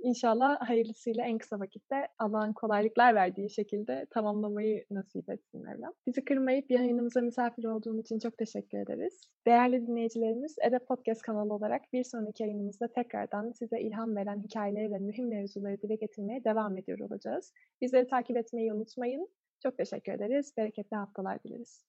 İnşallah 0.03 0.69
hayırlısıyla 0.69 1.25
en 1.25 1.39
kısa 1.39 1.61
vakitte 1.61 2.09
Allah'ın 2.19 2.53
kolaylıklar 2.53 3.15
verdiği 3.15 3.51
şekilde 3.51 4.07
tamamlamayı 4.11 4.85
nasip 4.91 5.31
etsin 5.31 5.63
Mevlam. 5.63 5.93
Bizi 6.07 6.25
kırmayıp 6.25 6.71
yayınımıza 6.71 7.21
misafir 7.21 7.65
olduğun 7.65 7.99
için 7.99 8.19
çok 8.19 8.39
teşekkür 8.39 8.79
ederiz. 8.79 9.21
Değerli 9.47 9.87
dinleyicilerimiz, 9.87 10.57
Edep 10.63 10.89
Podcast 10.89 11.23
kanalı 11.23 11.55
olarak 11.55 11.83
bir 11.93 12.05
sonraki 12.05 12.43
yayınımızda 12.43 12.89
tekrardan 12.89 13.53
size 13.53 13.81
ilham 13.81 14.17
veren 14.17 14.43
hikayeleri 14.43 14.91
ve 14.91 14.99
mühim 14.99 15.29
mevzuları 15.29 15.83
dile 15.83 15.95
getirmeye 15.95 16.45
devam 16.45 16.79
ediyor 16.79 16.99
olacağız. 16.99 17.53
Bizleri 17.81 18.07
takip 18.09 18.37
etmeyi 18.37 18.73
unutmayın. 18.73 19.29
Çok 19.63 19.77
teşekkür 19.77 20.13
ederiz. 20.13 20.53
Bereketli 20.57 20.97
haftalar 20.97 21.39
dileriz. 21.43 21.87